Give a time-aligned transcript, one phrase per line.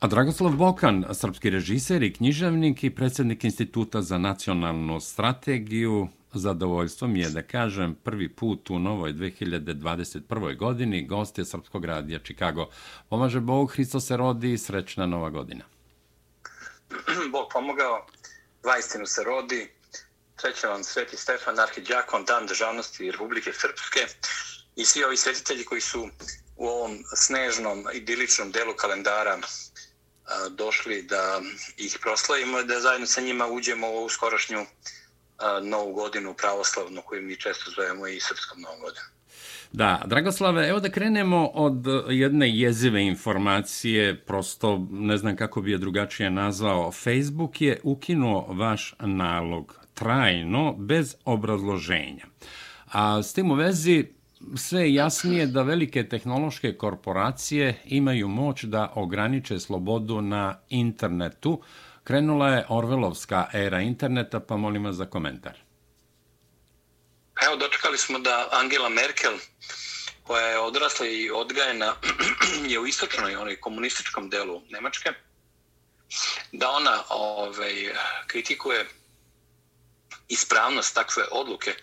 [0.00, 7.20] A Dragoslav Bokan, srpski režiser i književnik i predsjednik Instituta za nacionalnu strategiju, zadovoljstvo mi
[7.20, 10.56] je da kažem prvi put u novoj 2021.
[10.56, 12.68] godini gost je Srpskog radija Čikago.
[13.08, 15.64] Pomaže Bog, Hristo se rodi i srećna nova godina.
[17.32, 18.06] Bog pomogao,
[18.64, 19.68] vajstinu se rodi,
[20.40, 24.00] srećan vam Sveti Stefan, arhidjakon, dan državnosti Republike Srpske
[24.76, 26.08] i svi ovi svetitelji koji su
[26.56, 29.38] u ovom snežnom, idiličnom delu kalendara
[30.50, 31.40] došli da
[31.76, 34.66] ih proslavimo i da zajedno sa njima uđemo u skorošnju
[35.62, 39.06] novu godinu pravoslavnu koju mi često zovemo i srpskom novom godinu.
[39.72, 45.78] Da, Dragoslave, evo da krenemo od jedne jezive informacije, prosto ne znam kako bi je
[45.78, 46.92] drugačije nazvao.
[46.92, 52.26] Facebook je ukinuo vaš nalog trajno, bez obrazloženja.
[52.92, 54.15] A s tim u vezi,
[54.56, 61.62] sve je jasnije da velike tehnološke korporacije imaju moć da ograniče slobodu na internetu.
[62.04, 65.58] Krenula je Orvelovska era interneta, pa molim vas za komentar.
[67.34, 69.32] Pa evo, dočekali smo da Angela Merkel,
[70.22, 71.94] koja je odrasla i odgajena
[72.72, 75.12] je u istočnoj, onoj komunističkom delu Nemačke,
[76.52, 77.74] da ona ovaj,
[78.26, 78.86] kritikuje
[80.28, 81.74] ispravnost takve odluke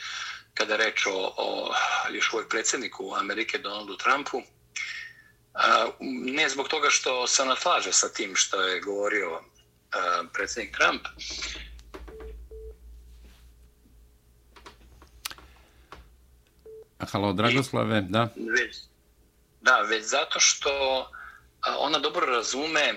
[0.53, 1.73] kada reč o, o
[2.11, 4.41] još uvijek predsjedniku Amerike Donaldu Trumpu.
[5.53, 9.41] A, ne zbog toga što se ona slaže sa tim što je govorio
[9.91, 11.01] a, predsjednik Trump.
[17.11, 18.29] Halo, Dragoslave, da?
[18.35, 18.77] Već,
[19.61, 20.71] da, već zato što
[21.77, 22.93] ona dobro razume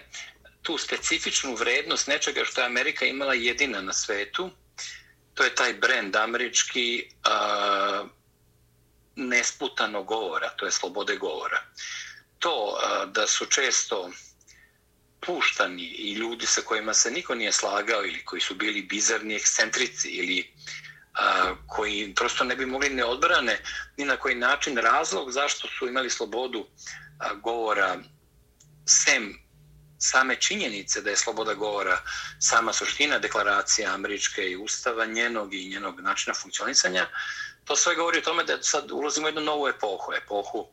[0.62, 4.50] tu specifičnu vrednost nečega što je Amerika imala jedina na svetu,
[5.36, 8.08] to je taj brend američki uh,
[9.16, 11.62] nesputano govora, to je slobode govora.
[12.38, 14.10] To uh, da su često
[15.20, 20.08] puštani i ljudi sa kojima se niko nije slagao ili koji su bili bizarni ekscentrici
[20.08, 20.52] ili
[21.12, 23.60] uh, koji prosto ne bi mogli ne odbrane
[23.96, 26.66] ni na koji način razlog zašto su imali slobodu
[27.18, 27.98] a, govora
[28.86, 29.45] sem
[29.98, 31.98] same činjenice da je sloboda govora
[32.38, 37.06] sama suština deklaracija američke i ustava njenog i njenog načina funkcionisanja,
[37.64, 40.68] to sve govori o tome da sad ulazimo u jednu novu epohu, epohu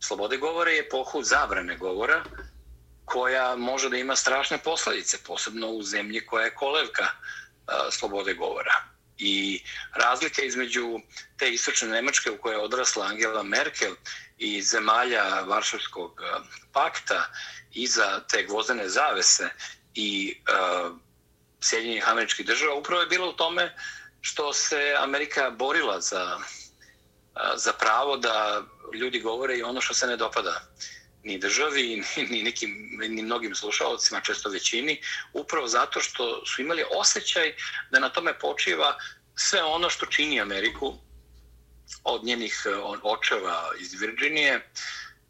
[0.00, 2.24] slobode govora i epohu zabrane govora,
[3.04, 7.06] koja može da ima strašne posljedice, posebno u zemlji koja je kolevka
[7.90, 8.74] slobode govora.
[9.18, 9.62] I
[9.94, 11.00] razlika između
[11.38, 13.94] te istočne Nemačke u kojoj je odrasla Angela Merkel
[14.38, 16.40] i zemalja Varšavskog e,
[16.72, 17.26] pakta
[17.72, 19.48] iza te gvozdene zavese
[19.94, 20.96] i uh,
[21.60, 23.76] Sjedinjenih američkih država upravo je bilo u tome
[24.20, 28.62] što se Amerika borila za, uh, za pravo da
[28.94, 30.62] ljudi govore i ono što se ne dopada
[31.22, 35.00] ni državi, ni, ni, nekim, ni mnogim slušalcima, često većini,
[35.32, 37.54] upravo zato što su imali osjećaj
[37.90, 38.98] da na tome počiva
[39.34, 40.98] sve ono što čini Ameriku
[42.04, 44.70] od njenih e, očeva iz Virginije,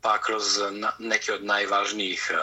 [0.00, 0.43] pa kroz
[0.99, 2.37] neke od najvažnijih e,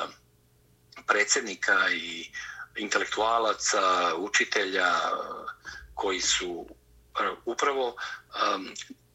[1.08, 2.32] predsjednika i
[2.76, 5.10] intelektualaca, učitelja e,
[5.94, 6.68] koji su
[7.46, 7.96] upravo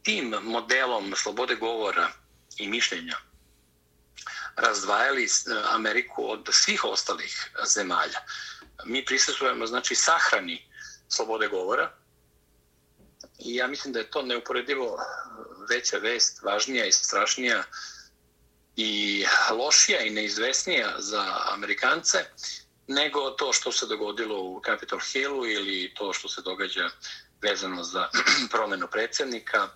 [0.02, 2.10] tim modelom slobode govora
[2.56, 3.16] i mišljenja
[4.56, 5.28] razdvajali
[5.68, 8.20] Ameriku od svih ostalih zemalja.
[8.84, 10.68] Mi prisutujemo znači sahrani
[11.08, 11.97] slobode govora
[13.38, 14.98] i ja mislim da je to neuporedivo
[15.70, 17.64] veća vest, važnija i strašnija
[18.76, 22.18] i lošija i neizvesnija za Amerikance
[22.86, 26.90] nego to što se dogodilo u Capitol Hillu ili to što se događa
[27.42, 28.08] vezano za
[28.52, 29.68] promenu predsjednika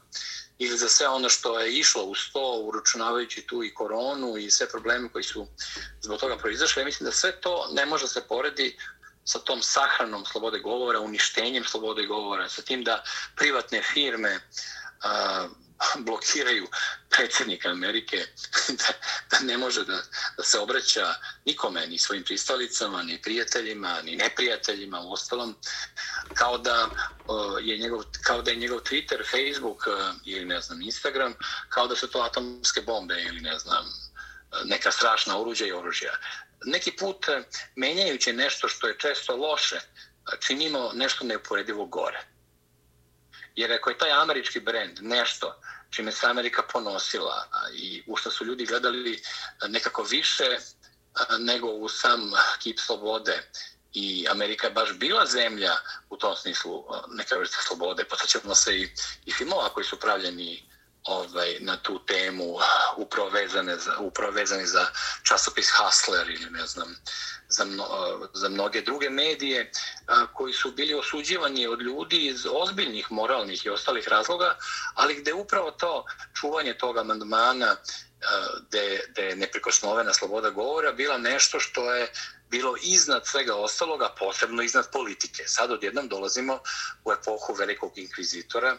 [0.58, 4.69] ili za sve ono što je išlo u sto, uručunavajući tu i koronu i sve
[4.69, 5.47] probleme koji su
[6.00, 6.81] zbog toga proizašli.
[6.81, 8.76] Ja mislim da sve to ne može se poredi
[9.25, 13.03] sa tom sahranom slobode govora, uništenjem slobode govora, sa tim da
[13.37, 15.50] privatne firme uh,
[15.99, 16.66] blokiraju
[17.10, 18.16] predsjednika Amerike
[18.81, 18.93] da,
[19.31, 20.03] da ne može da,
[20.37, 25.56] da se obraća nikome, ni svojim pristalicama, ni prijateljima, ni neprijateljima, u ostalom,
[26.35, 26.88] kao da,
[27.26, 31.35] uh, je njegov, kao da je njegov Twitter, Facebook uh, ili ne znam, Instagram,
[31.69, 36.12] kao da su to atomske bombe ili ne znam, e, neka strašna oruđa i oružja.
[36.64, 37.43] Neki put, e,
[37.76, 39.82] menjajući nešto što je često loše, e,
[40.41, 42.26] činimo nešto neuporedivo gore.
[43.55, 45.61] Jer ako je taj američki brend nešto
[45.91, 49.19] čime se Amerika ponosila i u što su ljudi gledali e,
[49.69, 50.59] nekako više
[51.38, 52.31] nego u sam
[52.62, 53.43] kip slobode
[53.93, 55.73] i Amerika je baš bila zemlja
[56.11, 58.05] u tom smislu neka vrsta slobode.
[58.05, 58.88] Potaćemo se i,
[59.26, 60.69] i filmova koji su pravljeni
[61.04, 62.62] ovaj, na tu temu uh,
[62.96, 64.87] upravo vezane za, upravo vezane za
[65.22, 66.96] časopis Hustler ili ne znam,
[67.49, 72.46] za, mno, uh, za mnoge druge medije uh, koji su bili osuđivani od ljudi iz
[72.52, 74.56] ozbiljnih moralnih i ostalih razloga,
[74.94, 76.04] ali gde upravo to
[76.34, 77.76] čuvanje tog amandmana
[78.69, 82.12] gde, gde je neprikosnovena sloboda govora bila nešto što je
[82.52, 85.43] bilo iznad svega ostaloga, posebno iznad politike.
[85.46, 86.58] Sad odjednom dolazimo
[87.04, 88.76] u epohu velikog inkvizitora,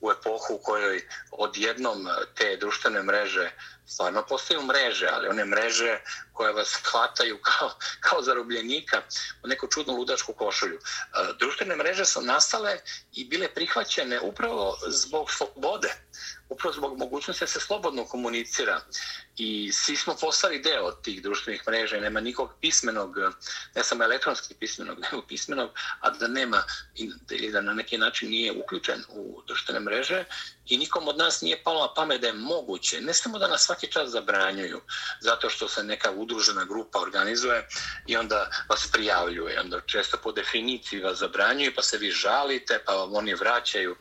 [0.00, 3.50] u epohu u kojoj odjednom te društvene mreže
[3.86, 6.00] stvarno postaju mreže, ali one mreže
[6.32, 7.70] koje vas hvataju kao,
[8.00, 9.02] kao zarobljenika
[9.44, 10.76] u neku čudnu ludačku košulju.
[10.76, 10.80] E,
[11.38, 12.78] društvene mreže su nastale
[13.12, 15.94] i bile prihvaćene upravo zbog slobode
[16.48, 18.80] upravo zbog mogućnosti da se slobodno komunicira
[19.36, 23.16] i svi smo postali deo tih društvenih mreža i nema nikog pismenog,
[23.74, 25.70] ne samo elektronski pismenog, nego pismenog,
[26.00, 26.62] a da nema
[27.30, 30.24] ili da na neki način nije uključen u društvene mreže
[30.66, 33.62] i nikom od nas nije palo na pamet da je moguće, ne samo da nas
[33.64, 34.80] svaki čas zabranjuju,
[35.20, 37.66] zato što se neka udružena grupa organizuje
[38.06, 42.92] i onda vas prijavljuje, onda često po definiciji vas zabranjuju pa se vi žalite pa
[42.94, 43.96] vam oni vraćaju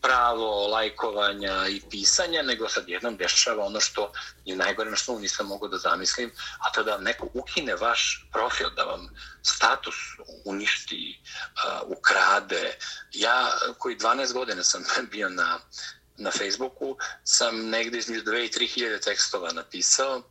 [0.00, 4.12] pravo lajkovanja i pisanja, nego sad jednom dešava ono što
[4.44, 8.70] je najgore na što nisam mogao da zamislim, a to da neko ukine vaš profil,
[8.76, 9.08] da vam
[9.42, 9.94] status
[10.44, 12.76] uništi, uh, ukrade.
[13.12, 15.58] Ja, koji 12 godina sam bio na,
[16.16, 20.22] na Facebooku, sam negde između 2 i 3 hiljade tekstova napisao,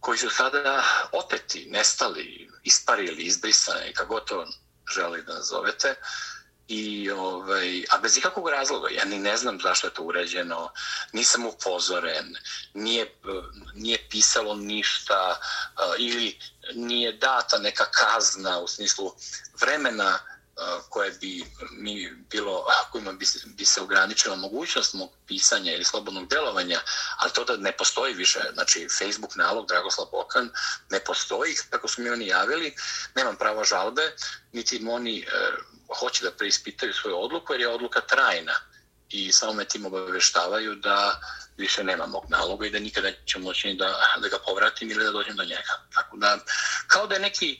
[0.00, 4.46] koji su sada opeti, nestali, isparili, izbrisani, kako to
[4.94, 5.90] želi da nazovete.
[5.90, 6.39] Uh,
[6.72, 10.72] I, ovaj, a bez ikakvog razloga, ja ni ne znam zašto je to urađeno,
[11.12, 12.36] nisam upozoren,
[12.74, 13.14] nije,
[13.74, 15.40] nije pisalo ništa
[15.98, 16.38] ili
[16.74, 19.12] nije data neka kazna u smislu
[19.60, 20.18] vremena
[20.88, 26.80] koje bi mi bilo, kojima bi bi se ograničila mogućnost mog pisanja ili slobodnog delovanja,
[27.16, 30.50] ali to da ne postoji više, znači Facebook nalog Dragoslav Bokan
[30.90, 32.74] ne postoji, kako su mi oni javili,
[33.14, 34.12] nemam pravo žalbe,
[34.52, 35.26] niti oni e,
[35.98, 38.54] hoće da preispitaju svoju odluku, jer je odluka trajna
[39.10, 41.20] i samo me tim obaveštavaju da
[41.56, 45.10] više nema mog naloga i da nikada neće moći da, da ga povratim ili da
[45.10, 45.72] dođem do njega.
[45.94, 46.38] Tako da,
[46.86, 47.58] kao da je neki e,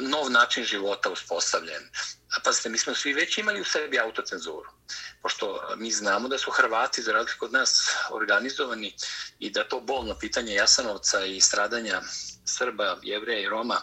[0.00, 1.82] nov način života uspostavljen.
[2.36, 4.70] A pazite, mi smo svi već imali u sebi autocenzuru.
[5.22, 8.94] Pošto e, mi znamo da su Hrvati, za razliku od nas, organizovani
[9.38, 12.02] i da to bolno pitanje Jasanovca i stradanja
[12.44, 13.80] Srba, Jevreja i Roma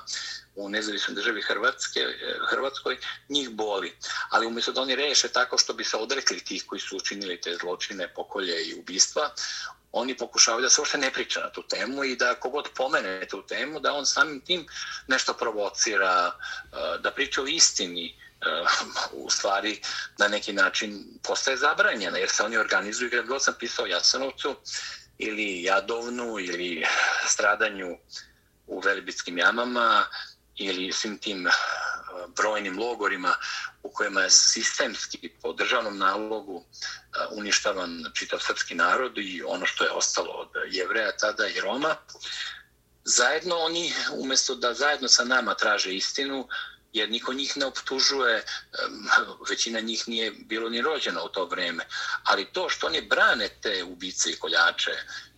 [0.56, 2.98] u nezavisnoj državi Hrvatske, e, Hrvatskoj,
[3.30, 3.96] njih boli.
[4.30, 7.58] Ali umjesto da oni reše tako što bi se odrekli tih koji su učinili te
[7.62, 9.30] zločine, pokolje i ubistva,
[9.92, 13.42] oni pokušavaju da se uopšte ne priča na tu temu i da kogod pomene tu
[13.48, 14.68] temu, da on samim tim
[15.08, 18.46] nešto provocira, e, da priča o istini, e,
[19.12, 19.82] u stvari
[20.18, 24.56] na neki način postaje zabranjena, jer se oni organizuju, kad god sam pisao Jasanovcu,
[25.20, 26.86] ili Jadovnu, ili
[27.28, 27.98] stradanju
[28.68, 30.06] u Velibitskim jamama,
[30.60, 31.52] ili svim tim eh,
[32.36, 33.36] brojnim logorima
[33.84, 39.84] u kojima je sistemski po državnom nalogu eh, uništavan čitav srpski narod i ono što
[39.84, 41.96] je ostalo od jevreja tada i Roma.
[43.04, 46.48] Zajedno oni, umjesto da zajedno sa nama traže istinu,
[46.94, 48.44] jer niko njih ne optužuje,
[49.50, 51.86] većina njih nije bilo ni rođeno u to vreme,
[52.24, 54.92] ali to što oni brane te ubice i koljače,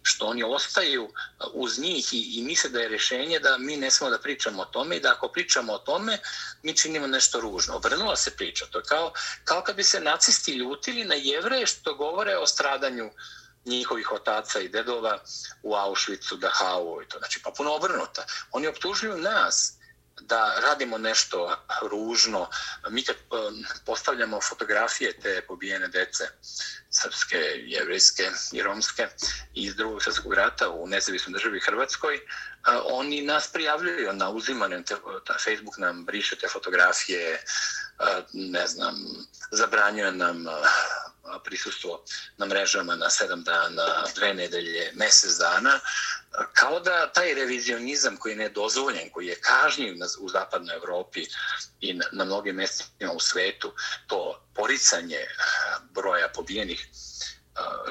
[0.04, 1.12] što oni ostaju uh,
[1.54, 4.66] uz njih i, i misle da je rješenje da mi ne smemo da pričamo o
[4.66, 6.20] tome i da ako pričamo o tome,
[6.64, 7.76] mi činimo nešto ružno.
[7.76, 8.66] Obrnula se priča.
[8.66, 13.12] To je kao, kao kad bi se nacisti ljutili na jevre što govore o stradanju
[13.66, 15.20] njihovih otaca i dedova
[15.64, 17.18] u Auschwitzu, Dachau i to.
[17.18, 18.26] Znači, pa puno obrnuta.
[18.52, 19.81] Oni optužuju nas
[20.22, 22.50] da radimo nešto ružno.
[22.90, 23.20] Mi kad eh,
[23.86, 26.24] postavljamo fotografije te pobijene dece,
[26.90, 29.08] srpske, jevrijske i romske
[29.54, 32.22] iz drugog svjetskog rata u nezavisnoj državi Hrvatskoj, eh,
[32.84, 34.84] oni nas prijavljuju na uzimanje,
[35.26, 38.96] ta Facebook nam briše te fotografije, eh, ne znam,
[39.52, 40.46] zabranjuje nam
[41.44, 42.04] prisustvo
[42.38, 45.80] na mrežama na sedam dana, dve nedelje, mesec dana,
[46.54, 51.26] kao da taj revizionizam koji je nedozvoljen, koji je kažnjiv u zapadnoj Evropi
[51.80, 53.74] i na, na mnogim mjestima u svetu,
[54.08, 55.26] to poricanje
[55.94, 56.90] broja pobijenih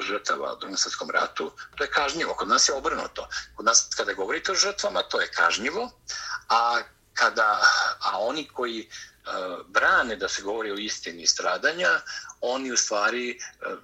[0.07, 2.33] žrtava u drugom svjetskom ratu, to je kažnjivo.
[2.33, 3.27] Kod nas je obrnuto.
[3.55, 5.91] Kod nas kada govorite o žrtvama, to je kažnjivo,
[6.49, 6.81] a
[7.13, 7.61] kada
[7.99, 8.89] a oni koji
[9.67, 11.99] brane da se govori o istini stradanja,
[12.41, 13.35] oni u stvari e,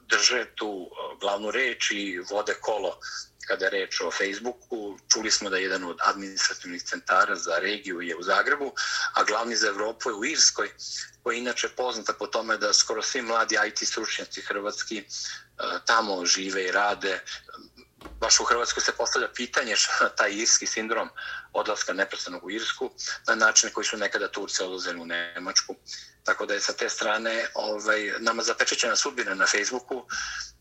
[0.10, 3.00] drže tu e, glavnu reč i vode kolo
[3.48, 5.00] kada je reč o Facebooku.
[5.08, 8.74] Čuli smo da je jedan od administrativnih centara za regiju je u Zagrebu,
[9.14, 10.72] a glavni za Evropu je u Irskoj,
[11.24, 15.06] koja je inače poznata po tome da skoro svi mladi IT stručnjaci hrvatski e,
[15.86, 17.20] tamo žive i rade
[18.20, 21.10] baš u Hrvatskoj se postavlja pitanje šta taj irski sindrom
[21.54, 22.92] odlaska neprestanog u Irsku
[23.28, 25.76] na način koji su nekada Turci odlazili u Nemačku.
[26.24, 30.06] Tako da je sa te strane ovaj, nama zapečećena sudbina na Facebooku,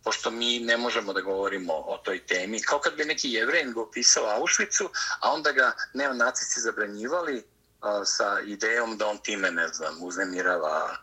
[0.04, 2.62] pošto mi ne možemo da govorimo o toj temi.
[2.62, 4.88] Kao kad bi neki jevrejn go pisao Auschwitzu,
[5.20, 7.44] a onda ga neonacisti zabranjivali
[7.80, 10.96] a, sa idejom da on time, ne znam, uznemirava a,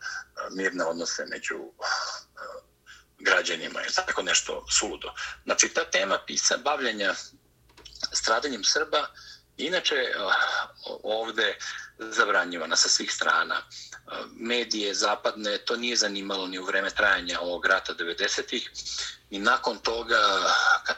[0.51, 1.59] mirne odnose među
[3.23, 5.13] građanima je tako nešto suludo.
[5.43, 7.13] Znači, ta tema pisa bavljanja
[8.11, 9.07] stradanjem Srba
[9.57, 10.15] inače eh,
[11.03, 11.57] ovde
[11.99, 13.55] zabranjivana sa svih strana.
[13.55, 18.69] Eh, medije zapadne to nije zanimalo ni u vreme trajanja ovog rata 90-ih,
[19.29, 20.19] ni nakon toga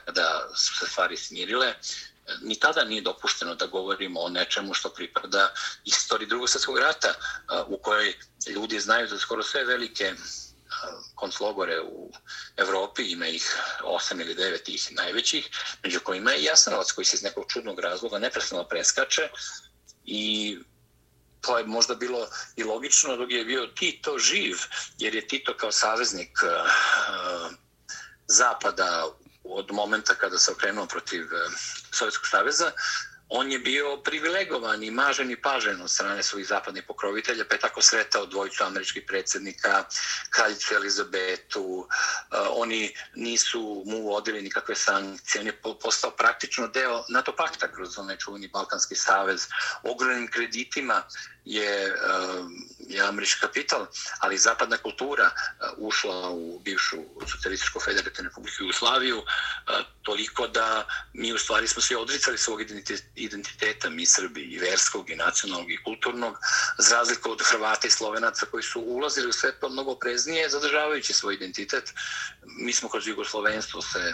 [0.05, 1.75] kada su se stvari smirile, eh,
[2.41, 5.53] ni tada nije dopušteno da govorimo o nečemu što pripada
[5.85, 7.13] istoriji drugog svjetskog rata
[7.67, 8.15] u kojoj
[8.47, 10.13] ljudi znaju za skoro sve velike
[11.15, 12.11] konclogore u
[12.57, 15.49] Evropi, ima ih osam ili devet tih najvećih,
[15.83, 19.29] među kojima je Jasanovac koji se iz nekog čudnog razloga neprestano preskače.
[20.05, 20.57] I
[21.41, 24.57] to je možda bilo i logično dok je bio Tito živ,
[24.97, 27.51] jer je Tito kao saveznik uh,
[28.27, 29.05] Zapada
[29.43, 31.53] od momenta kada se okrenuo protiv uh,
[31.91, 32.71] Sovjetskog saveza,
[33.29, 37.59] on je bio privilegovan i mažen i pažen od strane svojih zapadnih pokrovitelja, pa je
[37.59, 39.83] tako sretao dvojicu američkih predsjednika,
[40.29, 47.35] kraljicu Elizabetu, eh, oni nisu mu uvodili nikakve sankcije, on je postao praktično deo NATO
[47.35, 49.47] pakta kroz onaj čuveni Balkanski savez,
[49.83, 51.03] ogromnim kreditima
[51.45, 51.93] je, eh,
[52.79, 53.87] je američki kapital,
[54.19, 56.97] ali zapadna kultura eh, ušla u bivšu
[57.31, 59.23] socijalističko federativnu republiku Jugoslaviju,
[60.05, 62.61] toliko da mi u stvari smo svi odricali svog
[63.15, 66.37] identiteta, mi Srbi, i verskog, i nacionalnog, i kulturnog,
[66.77, 70.49] za razliku od Hrvata i Slovenaca koji su ulazili u sve to pa mnogo preznije,
[70.49, 71.93] zadržavajući svoj identitet.
[72.45, 74.13] Mi smo kroz Jugoslovenstvo se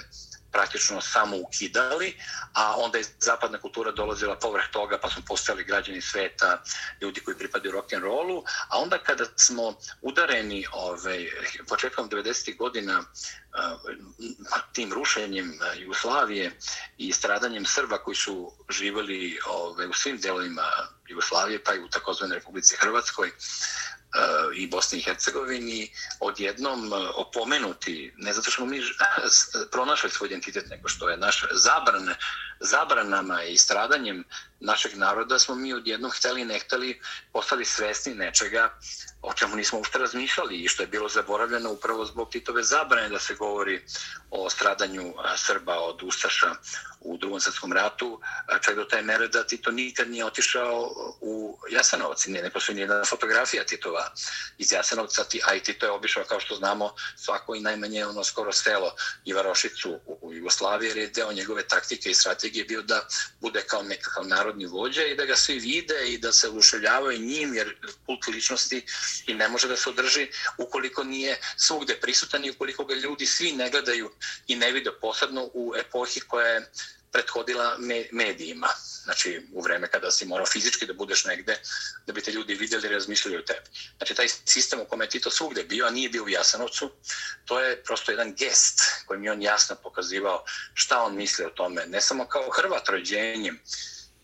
[0.51, 2.17] praktično samo ukidali,
[2.53, 6.63] a onda je zapadna kultura dolazila povrh toga, pa smo postali građani sveta,
[7.01, 11.29] ljudi koji pripadaju rock and rollu, a onda kada smo udareni ovaj,
[11.67, 12.57] početkom 90.
[12.57, 13.93] godina eh,
[14.73, 16.51] tim rušenjem eh, Jugoslavije
[16.97, 20.63] i stradanjem Srba koji su živali ovaj, u svim delovima
[21.07, 23.31] Jugoslavije, pa i u takozvanoj Republici Hrvatskoj,
[24.15, 25.89] Eh, i Bosni i Hercegovini
[26.19, 28.81] odjednom eh, opomenuti, ne zato što mi
[29.71, 32.09] pronašli svoj identitet, nego što je naš zabran,
[32.61, 34.23] zabranama i stradanjem
[34.59, 37.01] našeg naroda smo mi odjednom hteli ne hteli
[37.33, 38.77] postali svesni nečega
[39.21, 43.19] o čemu nismo ušte razmišljali i što je bilo zaboravljeno upravo zbog Titove zabrane da
[43.19, 43.85] se govori
[44.31, 46.55] o stradanju Srba od Ustaša
[46.99, 48.21] u drugom svjetskom ratu,
[48.61, 50.91] čak do taj mere da Tito nikad nije otišao
[51.21, 52.25] u Jasenovac.
[52.25, 54.11] nije, ne postoji nijedna fotografija Titova
[54.57, 58.51] iz Jasenovca, a i Tito je obišao, kao što znamo, svako i najmanje ono skoro
[58.51, 63.07] selo i Varošicu u Jugoslaviji, jer je deo njegove taktike i strategije je bio da
[63.39, 67.53] bude kao nekakav narodni vođa i da ga svi vide i da se uduševljavaju njim,
[67.53, 68.85] jer kult ličnosti
[69.27, 70.27] i ne može da se održi
[70.57, 74.11] ukoliko nije svugde prisutan i ukoliko ga ljudi svi ne gledaju
[74.47, 76.71] i ne vide posebno u epohi koja je
[77.11, 77.77] prethodila
[78.11, 78.67] medijima.
[79.03, 81.59] Znači, u vreme kada si morao fizički da budeš negde,
[82.07, 83.69] da bi te ljudi vidjeli i razmišljali o tebi.
[83.97, 86.91] Znači, taj sistem u kome je Tito svugde bio, a nije bio u Jasanovcu,
[87.45, 91.85] to je prosto jedan gest kojim je on jasno pokazivao šta on misli o tome.
[91.85, 93.59] Ne samo kao Hrvat rođenjem,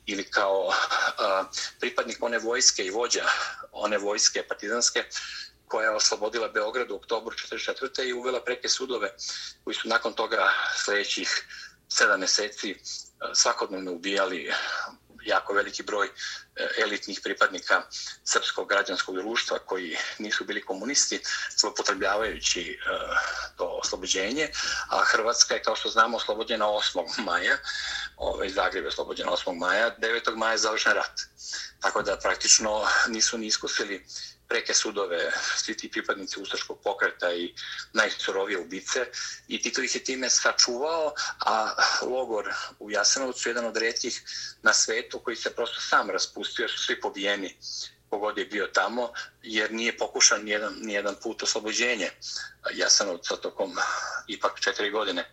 [0.07, 0.73] ili kao
[1.17, 1.43] a,
[1.79, 3.25] pripadnik one vojske i vođa
[3.71, 5.03] one vojske partizanske
[5.67, 8.07] koja je oslobodila Beograd u oktobru 1944.
[8.07, 9.13] i uvela preke sudove
[9.63, 10.49] koji su nakon toga
[10.85, 11.47] sljedećih
[11.89, 12.77] sedam meseci e,
[13.33, 14.53] svakodnevno ubijali e,
[15.23, 16.11] jako veliki broj e,
[16.81, 17.81] elitnih pripadnika
[18.23, 21.19] srpskog građanskog društva koji nisu bili komunisti,
[21.57, 22.79] zlopotrebljavajući
[23.57, 24.49] to oslobođenje,
[24.89, 27.23] a Hrvatska je, kao što znamo, oslobođena 8.
[27.25, 27.57] maja,
[28.17, 29.57] ovaj, Zagreb je oslobođen 8.
[29.57, 30.35] maja, 9.
[30.35, 31.21] maja je završen rat.
[31.81, 34.05] Tako da praktično nisu ni iskusili
[34.47, 37.53] preke sudove, svi ti pripadnici Ustaškog pokreta i
[37.93, 39.05] najsurovije ubice
[39.47, 44.21] i Tito ih je time sačuvao, a logor u Jasenovcu je jedan od redkih
[44.61, 47.57] na svetu koji se prosto sam raspustio, jer su svi pobijeni
[48.09, 49.11] kogod je bio tamo,
[49.41, 52.09] jer nije pokušan nijedan, nijedan put oslobođenje
[52.73, 53.75] Jasenovca tokom
[54.27, 55.31] ipak četiri godine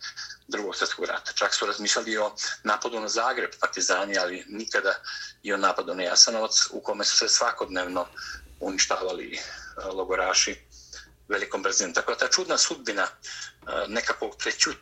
[0.48, 1.32] drugog svjetskog rata.
[1.32, 4.94] Čak su razmišljali o napadu na Zagreb, partizani, ali nikada
[5.42, 8.06] i o napadu na Jasanovac, u kome su se svakodnevno
[8.64, 9.40] uništavali eh,
[9.86, 10.56] logoraši
[11.28, 11.94] velikom brzinom.
[11.94, 13.08] Tako da ta čudna sudbina eh,
[13.88, 14.36] nekakvog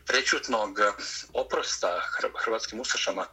[0.07, 0.93] prećutnog eh,
[1.33, 2.01] oprosta
[2.45, 3.27] hrvatskim ustašama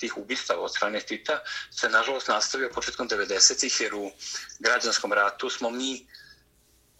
[0.00, 1.38] tih ubistava od strane Tita
[1.70, 4.10] se nažalost nastavio početkom 90-ih jer u
[4.58, 6.06] građanskom ratu smo mi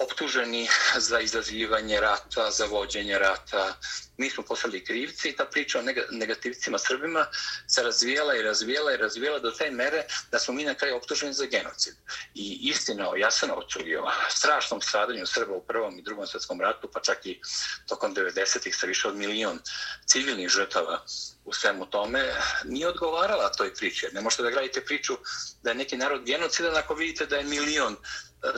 [0.01, 3.77] optuženi za izazivanje rata, za vođenje rata.
[4.17, 7.27] Mi smo postali krivci i ta priča o negativcima Srbima
[7.67, 11.33] se razvijela i razvijela i razvijela do te mere da smo mi na kraju optuženi
[11.33, 11.95] za genocid.
[12.35, 16.89] I istina o Jasenovcu i o strašnom stradanju Srba u prvom i drugom svjetskom ratu,
[16.93, 17.41] pa čak i
[17.89, 19.59] tokom 90-ih sa više od milion
[20.07, 21.05] civilnih žrtava
[21.45, 22.33] u svemu tome,
[22.65, 24.09] nije odgovarala toj priči.
[24.13, 25.17] Ne možete da gradite priču
[25.63, 27.97] da je neki narod genocidan ako vidite da je milion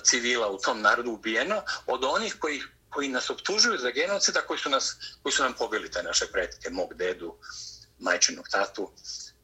[0.04, 4.70] civila u tom narodu ubijeno od onih koji koji nas optužuju za genocida koji su
[4.70, 7.36] nas koji su nam pobili te naše pretke mog dedu
[7.98, 8.92] majčinog tatu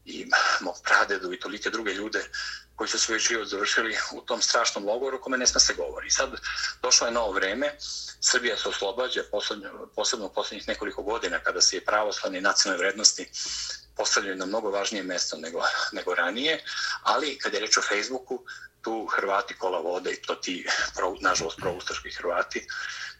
[0.04, 0.26] i
[0.60, 2.24] mog pradedu i tolike druge ljude
[2.78, 6.10] koji su svoj život završili u tom strašnom logoru kome ne sme se govori.
[6.10, 6.30] Sad
[6.82, 7.76] došlo je novo vreme,
[8.20, 13.30] Srbija se oslobađa posebno, posebno u posljednjih nekoliko godina kada se je pravoslavne nacionalne vrednosti
[13.96, 16.64] postavljaju na mnogo važnije mesto nego, nego ranije,
[17.02, 18.44] ali kad je reč o Facebooku,
[18.82, 20.66] tu Hrvati kola vode i to ti,
[20.96, 22.66] pro, nažalost, proustaški Hrvati,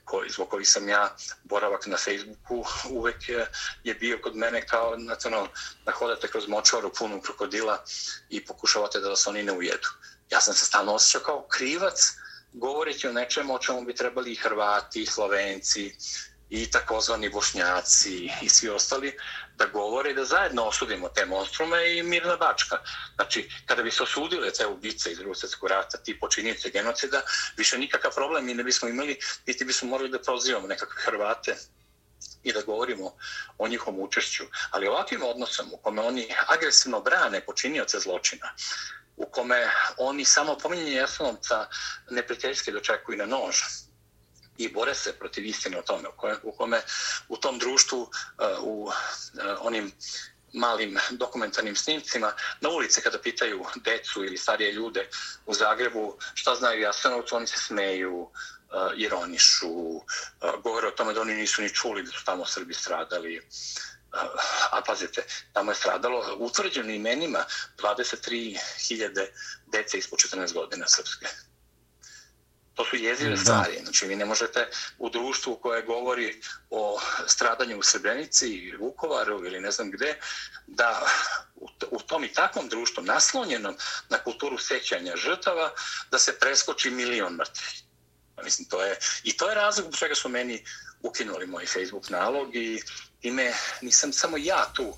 [0.05, 3.47] koji, zbog koji sam ja boravak na Facebooku uvek je,
[3.85, 5.49] je bio kod mene kao nacional,
[5.85, 7.85] da hodate kroz močvaru punu krokodila
[8.29, 9.89] i pokušavate da vas oni ne ujedu.
[10.31, 12.13] Ja sam se stalno osjećao kao krivac
[12.53, 15.97] govoreći o nečemu o čemu bi trebali i Hrvati, i Slovenci,
[16.51, 19.17] i takozvani bošnjaci i svi ostali
[19.57, 22.79] da govore da zajedno osudimo te monstrume i mirna bačka.
[23.15, 27.23] Znači, kada bi se osudile te ubice iz drugog svjetskog rata, ti počinjice genocida,
[27.57, 31.57] više nikakav problem mi ne bismo imali, niti bismo morali da prozivamo nekakve Hrvate
[32.43, 33.17] i da govorimo
[33.59, 34.45] o njihovom učešću.
[34.71, 38.55] Ali ovakvim odnosom u kome oni agresivno brane počinioce zločina,
[39.17, 41.67] u kome oni samo pominjanje jasnovca
[42.11, 43.57] neprijateljski dočekuju na nož,
[44.59, 46.81] i bore se protiv istine o tome, u koje, u, kome,
[47.29, 49.93] u tom društvu, eh, u eh, onim
[50.53, 55.09] malim dokumentarnim snimcima, na ulici kada pitaju decu ili starije ljude
[55.47, 58.31] u Zagrebu šta znaju Jasenovcu, oni se smeju, uh,
[58.97, 60.03] ironišu, uh,
[60.63, 63.39] govore o tome da oni nisu ni čuli da su tamo Srbi stradali.
[63.39, 64.21] Uh,
[64.71, 67.45] a pazite, tamo je stradalo utvrđeno imenima
[67.79, 69.27] 23.000
[69.67, 71.27] dece ispod 14 godina srpske.
[72.79, 73.79] To su jezive stvari.
[73.83, 79.61] Znači, vi ne možete u društvu koje govori o stradanju u Srebrenici ili Vukovaru ili
[79.61, 80.19] ne znam gde,
[80.67, 81.07] da
[81.91, 83.77] u tom i takvom društvu, naslonjenom
[84.09, 85.71] na kulturu sećanja žrtava,
[86.11, 87.83] da se preskoči milion mrtvih.
[88.37, 90.65] Pa mislim, to je, I to je razlog u čega su meni
[91.03, 92.83] ukinuli moj Facebook nalog i
[93.23, 94.95] ime nisam samo ja tu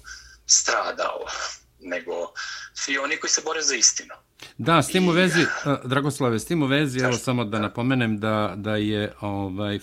[0.46, 1.26] stradao,
[1.78, 2.32] nego
[2.74, 4.14] svi oni koji se bore za istinu.
[4.58, 5.40] Da, s tim u vezi,
[5.84, 9.78] Dragoslave, s tim u vezi, evo samo da napomenem da, da je ovaj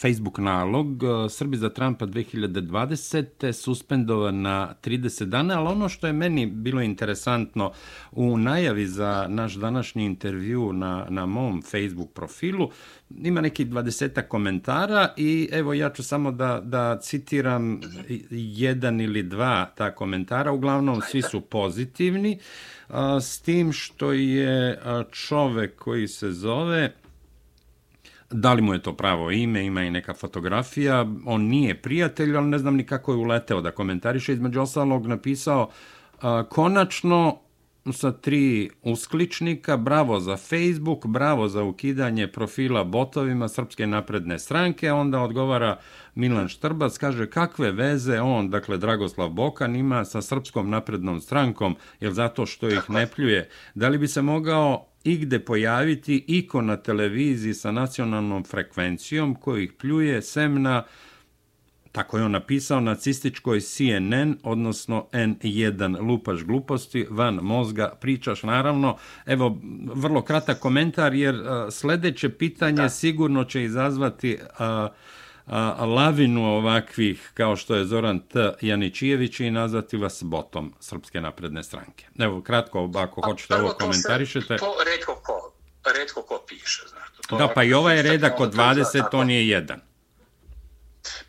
[0.00, 3.52] Facebook nalog Srbi za Trumpa 2020.
[3.52, 7.72] suspendovan na 30 dana, ali ono što je meni bilo interesantno
[8.12, 12.70] u najavi za naš današnji intervju na, na mom Facebook profilu,
[13.10, 17.80] ima neki 20 komentara i evo ja ću samo da, da citiram
[18.30, 22.38] jedan ili dva ta komentara, uglavnom svi su pozitivni
[23.20, 24.80] s tim što je
[25.12, 26.92] čovek koji se zove
[28.30, 32.46] da li mu je to pravo ime, ima i neka fotografija, on nije prijatelj, ali
[32.46, 35.70] ne znam ni kako je uleteo da komentariše, između ostalog napisao
[36.48, 37.38] konačno
[37.92, 45.20] sa tri uskličnika, bravo za Facebook, bravo za ukidanje profila botovima Srpske napredne stranke, onda
[45.20, 45.78] odgovara
[46.14, 52.12] Milan Štrbac, kaže kakve veze on, dakle Dragoslav Bokan, ima sa Srpskom naprednom strankom, jer
[52.12, 57.54] zato što ih ne pljuje, da li bi se mogao igde pojaviti iko na televiziji
[57.54, 60.84] sa nacionalnom frekvencijom koji ih pljuje sem na
[61.96, 68.96] tako je on napisao, nacističkoj CNN, odnosno N1 lupaš gluposti, van mozga pričaš, naravno.
[69.26, 69.58] Evo,
[69.94, 72.88] vrlo kratak komentar, jer uh, sledeće pitanje da.
[72.88, 74.66] sigurno će izazvati uh,
[75.46, 75.52] uh,
[75.88, 78.52] lavinu ovakvih, kao što je Zoran T.
[78.60, 82.06] Janičijević i nazvati vas botom Srpske napredne stranke.
[82.18, 84.56] Evo, kratko, ako hoćete ovo komentarišete.
[84.56, 85.52] To redko ko,
[85.98, 87.28] redko ko piše, znate.
[87.28, 89.80] To da, pa i ovaj redak od 20, on je jedan.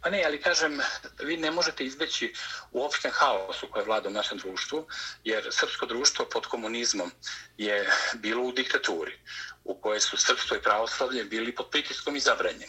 [0.02, 0.82] Pa ne, ali kažem,
[1.20, 2.34] vi ne možete izbeći
[2.72, 4.88] u opšten haosu koje vlada u našem društvu,
[5.24, 7.12] jer srpsko društvo pod komunizmom
[7.58, 9.20] je bilo u diktaturi,
[9.64, 12.68] u kojoj su srpstvo i pravoslavlje bili pod pritiskom i zabranjeni.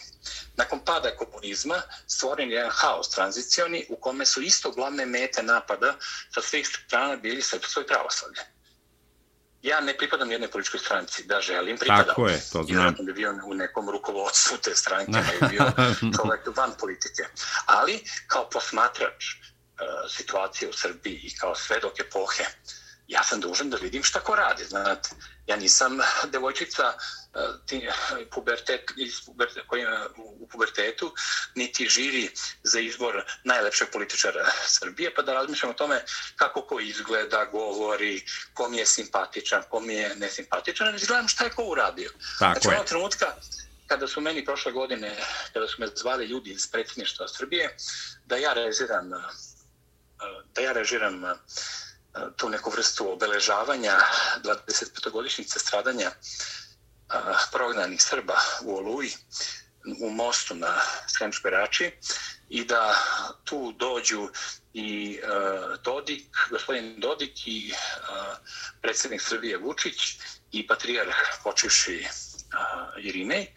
[0.55, 5.97] Nakon pada komunizma stvoren je jedan haos tranzicioni u kome su isto glavne mete napada
[6.33, 8.58] sa svih strana bili srpstvo i pravoslavlje
[9.61, 12.05] ja ne pripadam jednoj političkoj stranci, da želim pripadam.
[12.05, 12.65] Tako je, to znam.
[12.65, 15.71] Vjerojatno bi bio u nekom rukovodstvu te stranke, ne bi bio
[16.17, 17.23] čovjek van politike.
[17.65, 19.41] Ali, kao posmatrač uh,
[20.09, 22.43] situacije u Srbiji i kao svedok epohe,
[23.09, 24.65] ja sam dužan da vidim šta ko radi.
[24.65, 25.09] Znate,
[25.47, 25.97] ja nisam
[26.33, 27.87] devojčica uh, ti,
[28.33, 29.85] pubertet, iz pubertet, koji
[30.17, 31.13] u pubertetu,
[31.55, 32.29] niti žiri
[32.63, 34.45] za izbor najlepšeg političara
[34.79, 36.03] Srbije, pa da razmišljam o tome
[36.35, 41.43] kako ko izgleda, govori, ko mi je simpatičan, ko mi je nesimpatičan, ne gledam šta
[41.43, 42.11] je ko uradio.
[42.39, 42.85] Tako znači, je.
[42.85, 43.35] trenutka
[43.87, 45.15] kada su meni prošle godine,
[45.53, 47.77] kada su me zvali ljudi iz predsjedništva Srbije,
[48.25, 49.09] da ja režiram
[50.55, 51.23] da ja režiram
[52.37, 53.97] tu neku vrstu obeležavanja
[54.43, 56.11] 25-godišnjice stradanja
[57.51, 59.11] prognanih Srba u Oluji,
[60.01, 61.91] u mostu na Sremšperači
[62.49, 62.95] i da
[63.43, 64.27] tu dođu
[64.73, 65.27] i e,
[65.83, 67.75] Dodik, gospodin Dodik i e,
[68.81, 69.95] predsjednik Srbije Vučić
[70.51, 72.07] i patrijarh počivši e,
[73.01, 73.53] Irinej,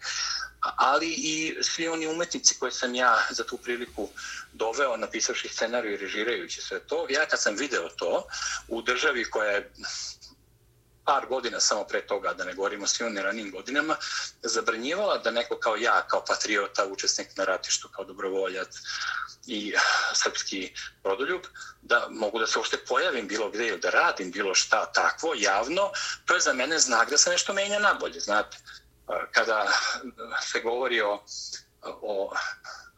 [0.63, 4.09] ali i svi oni umetnici koje sam ja za tu priliku
[4.53, 7.07] doveo napisavši scenariju i režirajući sve to.
[7.09, 8.27] Ja kad sam video to
[8.67, 9.71] u državi koja je
[11.05, 13.95] par godina samo pre toga, da ne govorimo svi onim ranim godinama,
[14.41, 18.69] zabranjivala da neko kao ja, kao patriota, učesnik na ratištu, kao dobrovoljac
[19.47, 19.73] i
[20.13, 20.73] srpski
[21.03, 21.41] rodoljub,
[21.81, 25.91] da mogu da se uopšte pojavim bilo gde ili da radim bilo šta takvo, javno,
[26.25, 28.57] to je za mene znak da se nešto menja nabolje, znate
[29.09, 29.67] Eh, kada
[30.41, 31.23] se govori o,
[31.83, 32.33] o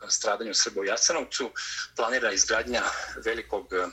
[0.09, 1.51] stradanju Srba u Jasenovcu,
[1.95, 2.83] planira izgradnja
[3.25, 3.87] velikog eh,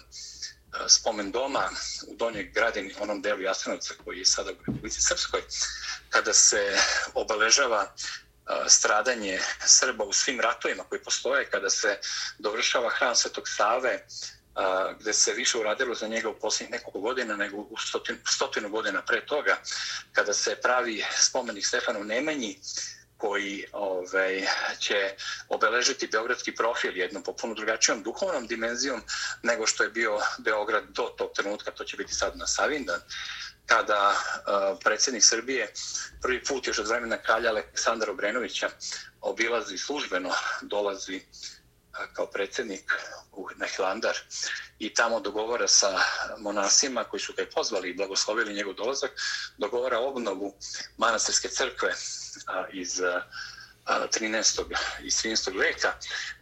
[0.88, 1.70] spomen doma
[2.08, 5.42] u Donjeg gradini, onom delu Jasenovca koji je sada u Republici Srpskoj,
[6.10, 6.78] kada se
[7.14, 11.98] obeležava eh, stradanje Srba u svim ratovima koji postoje, kada se
[12.38, 14.06] dovršava hram Svetog Save,
[14.54, 18.68] a, gde se više uradilo za njega u posljednjih nekoliko godina nego u stotinu, stotinu
[18.68, 19.56] godina pre toga,
[20.12, 22.58] kada se pravi spomenik Stefanu Nemanji,
[23.22, 24.46] koji ovaj,
[24.78, 25.14] će
[25.48, 29.02] obeležiti beogradski profil jednom popuno drugačijom duhovnom dimenzijom
[29.42, 33.00] nego što je bio Beograd do tog trenutka, to će biti sad na Savindan,
[33.66, 35.72] kada uh, predsjednik Srbije
[36.22, 38.68] prvi put još od vremena kralja Aleksandra Obrenovića
[39.20, 40.30] obilazi službeno,
[40.62, 41.22] dolazi
[42.12, 42.92] kao predsjednik
[43.56, 44.16] na Hilandar
[44.78, 45.98] i tamo dogovora sa
[46.38, 49.10] monasima koji su ga pozvali i blagoslovili njegov dolazak,
[49.58, 50.54] dogovora obnovu
[50.96, 51.94] manastirske crkve
[52.72, 53.00] iz
[53.86, 54.62] 13.
[55.02, 55.58] i 13.
[55.58, 55.92] veka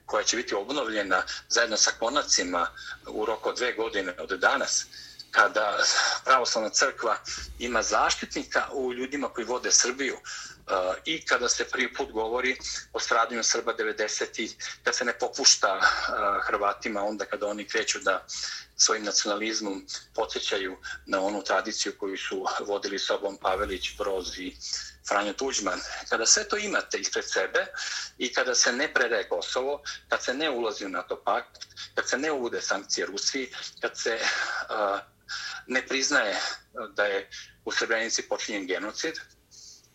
[0.06, 2.66] koja će biti obnovljena zajedno sa konacima
[3.06, 4.86] u roku od dve godine od danas
[5.30, 5.78] kada
[6.24, 7.16] pravoslavna crkva
[7.58, 10.16] ima zaštitnika u ljudima koji vode Srbiju,
[11.04, 12.56] i kada se prvi put govori
[12.92, 14.54] o stradanju Srba 90.
[14.84, 15.80] da se ne popušta
[16.46, 18.26] Hrvatima onda kada oni kreću da
[18.76, 24.56] svojim nacionalizmom podsjećaju na onu tradiciju koju su vodili sobom Pavelić, Broz i
[25.08, 25.80] Franjo Tuđman.
[26.08, 27.66] Kada sve to imate ispred sebe
[28.18, 31.56] i kada se ne predaje Kosovo, kad se ne ulazi u NATO pakt,
[31.94, 35.00] kad se ne uvode sankcije Rusiji, kad se uh,
[35.66, 36.36] ne priznaje
[36.94, 37.28] da je
[37.64, 39.14] u Srebrenici počinjen genocid,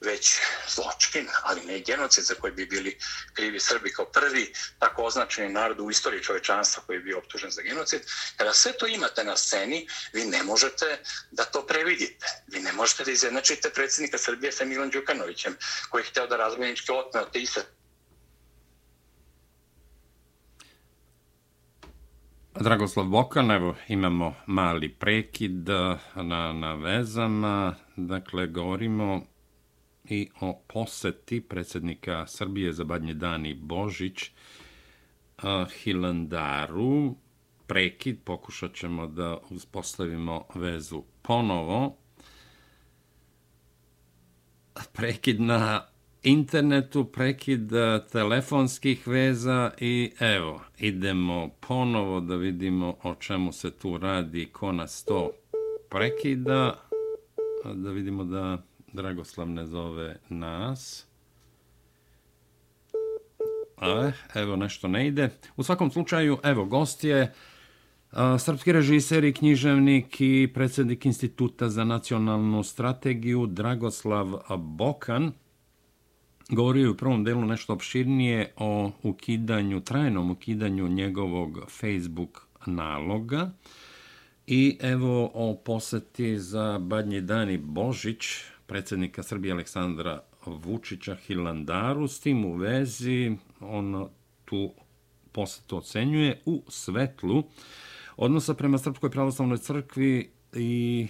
[0.02, 0.40] već
[0.76, 2.98] zločin, ali ne genocid za koji bi bili
[3.34, 7.62] krivi Srbi kao prvi tako označeni narod u istoriji čovečanstva koji je bio optužen za
[7.62, 8.02] genocid.
[8.38, 11.00] Kada sve to imate na sceni, vi ne možete
[11.32, 12.26] da to previdite.
[12.48, 15.58] Vi ne možete da izjednačite predsjednika Srbije sa Milan Đukanovićem,
[15.90, 17.62] koji je hteo da razmenički otme od te iste
[22.60, 25.70] Dragoslav Bokan, evo imamo mali prekid
[26.16, 29.22] na, na vezama, dakle govorimo
[30.10, 34.30] i o poseti predsjednika Srbije za badnje dani Božić
[35.78, 37.16] Hilandaru.
[37.68, 41.98] Prekid, pokušat ćemo da uspostavimo vezu ponovo.
[44.94, 45.86] Prekid na
[46.24, 47.72] internetu, prekid
[48.12, 55.04] telefonskih veza i evo, idemo ponovo da vidimo o čemu se tu radi, ko nas
[55.04, 55.32] to
[55.90, 56.82] prekida,
[57.74, 58.64] da vidimo da
[58.96, 61.06] Dragoslav ne zove nas.
[63.78, 65.30] A, evo, nešto ne ide.
[65.56, 67.34] U svakom slučaju, evo, gost je
[68.12, 74.28] a, srpski režiser i književnik i predsjednik Instituta za nacionalnu strategiju Dragoslav
[74.58, 75.32] Bokan.
[76.50, 83.52] Govorio je u prvom delu nešto opširnije o ukidanju, trajnom ukidanju njegovog Facebook naloga.
[84.48, 88.26] I evo o poseti za Badnji dan i Božić,
[88.66, 92.08] predsjednika Srbije Aleksandra Vučića Hilandaru.
[92.08, 94.08] S tim u vezi on
[94.46, 94.74] tu
[95.32, 97.44] posetu ocenjuje u svetlu
[98.18, 101.08] odnosa prema Srpskoj pravoslavnoj crkvi i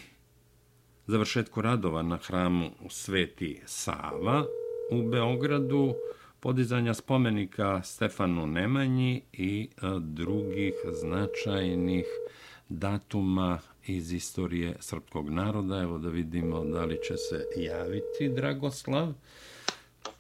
[1.08, 4.46] završetku radova na hramu Sveti Sava
[4.92, 5.94] u Beogradu,
[6.40, 12.06] podizanja spomenika Stefanu Nemanji i e, drugih značajnih
[12.70, 15.82] datuma iz istorije srpskog naroda.
[15.82, 19.14] Evo da vidimo da li će se javiti Dragoslav.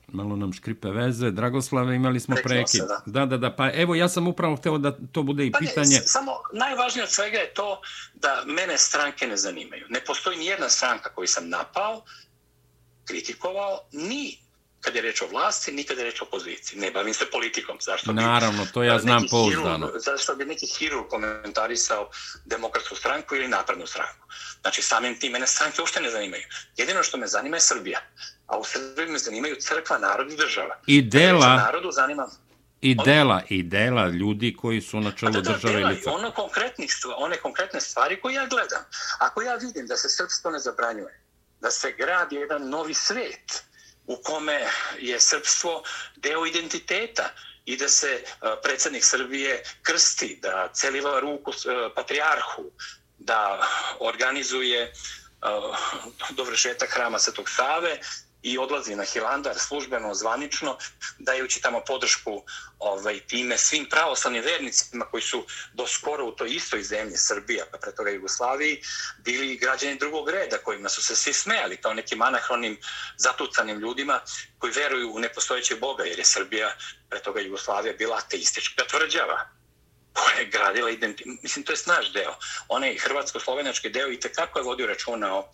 [0.07, 1.31] Malo nam škripe veze.
[1.31, 2.81] Dragoslave, imali smo prekid.
[2.87, 3.01] Da.
[3.05, 3.55] da, da, da.
[3.55, 5.95] Pa evo, ja sam upravo hteo da to bude i pa pitanje.
[5.95, 7.81] Ne, samo najvažnije od svega je to
[8.13, 9.85] da mene stranke ne zanimaju.
[9.89, 12.03] Ne postoji ni jedna stranka koju sam napao,
[13.05, 14.44] kritikovao, ni
[14.85, 16.79] kad je reč o vlasti, nikad je reč o opoziciji.
[16.79, 17.77] Ne bavim se politikom.
[17.81, 19.91] Zašto bi, Naravno, to ja znam pouzdano.
[19.95, 22.09] Zašto bi neki hirurg komentarisao
[22.45, 24.27] demokratsku stranku ili naprednu stranku?
[24.61, 26.43] Znači, samim tim mene stranke uopšte ne zanimaju.
[26.77, 27.99] Jedino što me zanima je Srbija.
[28.47, 30.79] A u Srbiji me zanimaju crkva, narod i država.
[30.87, 31.55] I dela...
[31.55, 32.27] Narodu zanima...
[32.81, 36.11] I dela, i dela ljudi koji su na čelu države ili crkve.
[36.11, 38.83] Ono konkretnih, one konkretne stvari koje ja gledam.
[39.19, 41.21] Ako ja vidim da se srpstvo ne zabranjuje,
[41.61, 43.63] da se gradi jedan novi svet,
[44.07, 44.67] u kome
[44.99, 45.83] je srpstvo
[46.15, 47.29] deo identiteta
[47.65, 48.21] i da se e,
[48.63, 52.63] predsjednik Srbije krsti, da celiva ruku e, patrijarhu,
[53.17, 53.67] da
[53.99, 54.91] organizuje e,
[56.29, 57.99] dovršetak hrama Svetog Save
[58.45, 60.77] i odlazi na Hilandar službeno, zvanično,
[61.19, 62.43] dajući tamo podršku
[62.79, 67.77] ovaj, time svim pravoslavnim vernicima koji su do skoro u toj istoj zemlji, Srbija, pa
[67.77, 68.81] pre toga Jugoslaviji,
[69.17, 72.77] bili građani drugog reda, kojima su se svi smejali kao nekim anahronim,
[73.17, 74.19] zatucanim ljudima
[74.57, 76.75] koji veruju u nepostojeće Boga, jer je Srbija,
[77.09, 79.49] pre toga Jugoslavija, bila ateistička tvrđava
[80.13, 81.43] koja je gradila identitet.
[81.43, 82.35] Mislim, to je snaž deo.
[82.67, 85.51] Onaj hrvatsko-slovenački deo i tekako je vodio računa o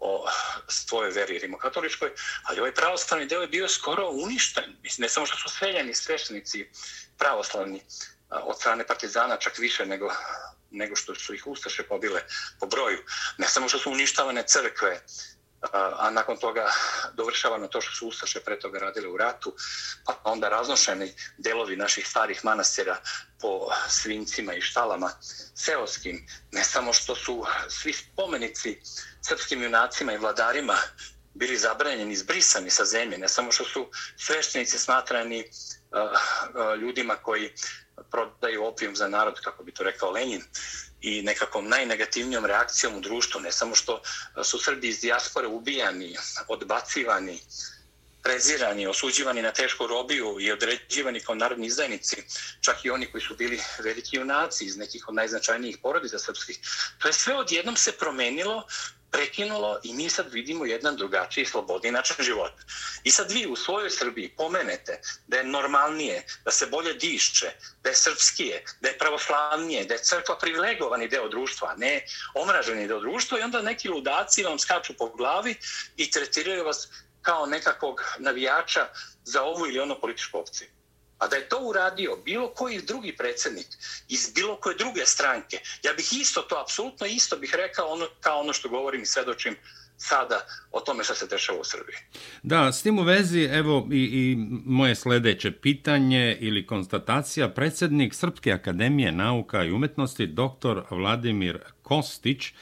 [0.00, 0.26] o
[0.68, 2.10] svojoj veri rimokatoličkoj,
[2.42, 4.76] ali ovaj pravoslavni deo je bio skoro uništen.
[4.82, 6.70] Mislim, ne samo što su sveljeni sveštenici
[7.18, 7.82] pravoslavni
[8.30, 10.12] od strane partizana, čak više nego,
[10.70, 12.22] nego što su ih Ustaše pobile
[12.60, 12.98] po broju.
[13.38, 15.00] Ne samo što su uništavane crkve,
[15.72, 16.70] a nakon toga
[17.14, 19.54] dovršavano to što su Ustaše pre toga radile u ratu,
[20.04, 22.96] pa onda raznošeni delovi naših starih manastira
[23.40, 25.10] po svincima i štalama
[25.54, 28.80] seoskim, ne samo što su svi spomenici
[29.22, 30.76] srpskim junacima i vladarima
[31.34, 37.54] bili zabranjeni, izbrisani sa zemlje, ne samo što su sveštenici smatrani uh, ljudima koji
[38.10, 40.42] prodaju opijum za narod, kako bi to rekao Lenin,
[41.00, 44.02] i nekakvom najnegativnijom reakcijom u društvu, ne samo što
[44.44, 46.16] su Srbi iz dijaspore ubijani,
[46.48, 47.40] odbacivani,
[48.22, 52.16] prezirani, osuđivani na tešku robiju i određivani kao narodni izdajnici,
[52.60, 56.58] čak i oni koji su bili veliki junaci iz nekih od najznačajnijih porodica srpskih.
[56.98, 58.66] To je sve odjednom se promenilo
[59.10, 62.62] prekinulo i mi sad vidimo jedan drugačiji slobodni način života.
[63.04, 67.50] I sad vi u svojoj Srbiji pomenete da je normalnije, da se bolje dišče,
[67.82, 73.00] da je srpskije, da je pravoslavnije, da je crkva privilegovani deo društva, ne omraženi deo
[73.00, 75.54] društva i onda neki ludaci vam skaču po glavi
[75.96, 76.88] i tretiraju vas
[77.22, 78.88] kao nekakvog navijača
[79.24, 80.68] za ovu ili ono političku opciju.
[81.20, 83.66] A da je to uradio bilo koji drugi predsjednik
[84.08, 88.40] iz bilo koje druge stranke, ja bih isto to, apsolutno isto bih rekao ono, kao
[88.40, 89.56] ono što govorim i svedočim
[90.00, 91.96] sada o tome što se dešava u Srbiji.
[92.42, 98.52] Da, s tim u vezi, evo i, i moje sljedeće pitanje ili konstatacija, predsjednik Srpske
[98.52, 100.80] akademije nauka i umetnosti, dr.
[100.90, 102.52] Vladimir Kostić,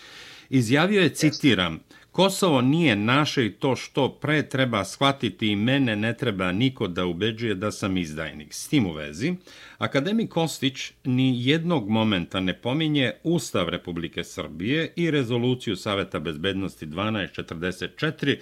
[0.51, 1.81] izjavio je, citiram,
[2.19, 7.07] Kosovo nije naše i to što pre treba shvatiti i mene ne treba niko da
[7.07, 8.55] ubeđuje da sam izdajnik.
[8.55, 9.35] S tim u vezi,
[9.79, 18.37] akademik Kostić ni jednog momenta ne pominje Ustav Republike Srbije i rezoluciju Saveta bezbednosti 1244,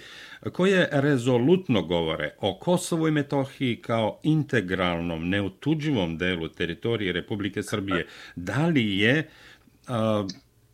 [0.51, 8.07] koje rezolutno govore o Kosovu i Metohiji kao integralnom, neutuđivom delu teritorije Republike Srbije.
[8.35, 9.29] Da li je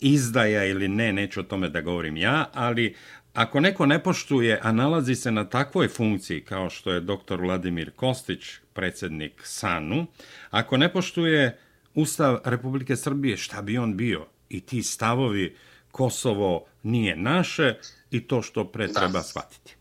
[0.03, 2.95] izdaja ili ne, neću o tome da govorim ja, ali
[3.33, 7.35] ako neko ne poštuje, a nalazi se na takvoj funkciji kao što je dr.
[7.39, 10.05] Vladimir Kostić, predsjednik SANU,
[10.51, 11.59] ako ne poštuje
[11.95, 14.27] Ustav Republike Srbije, šta bi on bio?
[14.49, 15.57] I ti stavovi
[15.91, 17.79] Kosovo nije naše
[18.11, 18.99] i to što pre da.
[18.99, 19.75] treba shvatiti.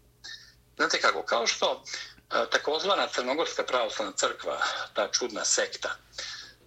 [0.76, 1.84] Znate kako, kao što
[2.30, 4.58] e, takozvana Crnogorska pravoslavna crkva,
[4.94, 5.96] ta čudna sekta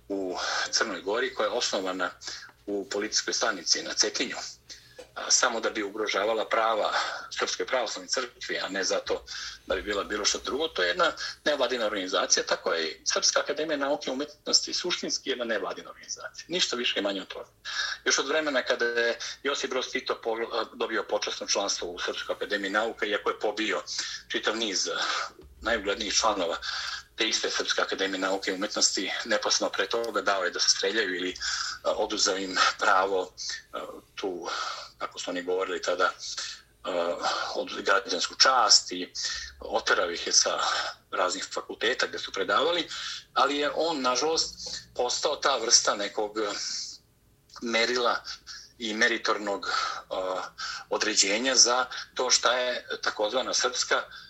[0.09, 0.35] u
[0.71, 2.09] Crnoj Gori koja je osnovana
[2.65, 4.35] u policijskoj stanici na Cetinju,
[5.29, 6.93] samo da bi ugrožavala prava
[7.39, 9.23] Srpske pravoslavne crkve, a ne zato
[9.67, 10.67] da bi bila bilo što drugo.
[10.67, 11.11] To je jedna
[11.45, 16.45] nevladina organizacija, tako je Srpska akademija nauke i umetnosti suštinski jedna nevladina organizacija.
[16.47, 17.49] Ništa više i manje od toga.
[18.05, 20.21] Još od vremena kada je Josip Broz Tito
[20.73, 23.81] dobio počasno članstvo u Srpskoj akademiji nauke, iako je pobio
[24.27, 24.89] čitav niz
[25.61, 26.57] najuglednijih članova
[27.15, 31.15] te iste Srpske akademije nauke i umetnosti neposledno pre toga dao je da se streljaju
[31.15, 31.35] ili e,
[31.83, 33.33] oduzeo im pravo
[33.73, 33.79] e,
[34.15, 34.47] tu,
[34.97, 36.11] kako su oni govorili tada, e,
[37.55, 39.13] od građansku čast i
[39.59, 40.59] oterao ih je sa
[41.11, 42.87] raznih fakulteta gdje su predavali,
[43.33, 44.55] ali je on, nažalost,
[44.95, 46.37] postao ta vrsta nekog
[47.61, 48.23] merila
[48.79, 50.43] i meritornog uh,
[50.89, 54.24] određenja za to šta je takozvana srpska uh,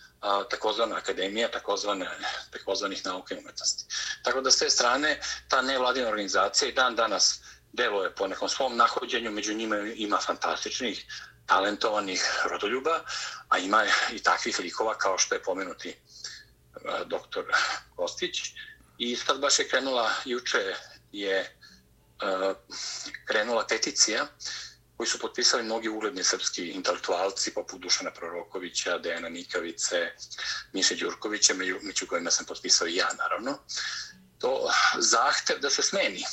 [0.50, 2.08] takozvana akademija takozvane,
[2.50, 3.84] takozvanih nauke i umetnosti.
[4.22, 7.40] Tako da s te strane ta nevladina organizacija i dan danas
[7.72, 11.06] deluje po nekom svom nahođenju, među njima ima fantastičnih,
[11.46, 13.00] talentovanih rodoljuba,
[13.48, 15.96] a ima i takvih likova kao što je pomenuti e,
[17.06, 17.44] doktor
[17.96, 18.38] Kostić.
[18.98, 20.74] I sad baš je krenula, juče
[21.12, 21.48] je e,
[23.24, 24.26] krenula peticija
[24.96, 30.12] koji su potpisali mnogi ugledni srpski intelektualci poput Dušana Prorokovića, Dejana Nikavice,
[30.72, 33.58] Miše Đurkovića, među kojima sam potpisao i ja, naravno.
[34.38, 36.24] To zahtev da se smeni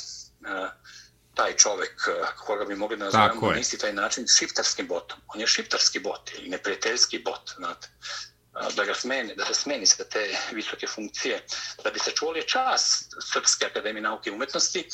[1.34, 5.18] taj čovek koga bi mogli da nazovemo na isti taj način šiptarskim botom.
[5.26, 7.88] On je šiptarski bot ili neprijateljski bot, znate
[8.76, 11.46] da ga smeni, da se smeni sa te visoke funkcije,
[11.84, 14.88] da bi se čuvali čas Srpske akademije nauke i umetnosti,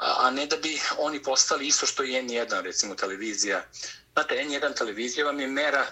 [0.00, 3.64] a ne da bi oni postali isto što je N1, recimo televizija.
[4.12, 5.86] Znate, N1 televizija vam je mera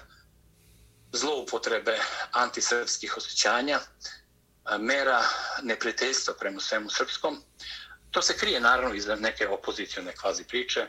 [1.13, 1.99] zloupotrebe
[2.33, 3.81] antisrpskih osjećanja,
[4.79, 5.23] mera
[5.63, 7.43] neprijateljstva prema svemu srpskom.
[8.11, 10.87] To se krije naravno iza neke opozicijone kvazi priče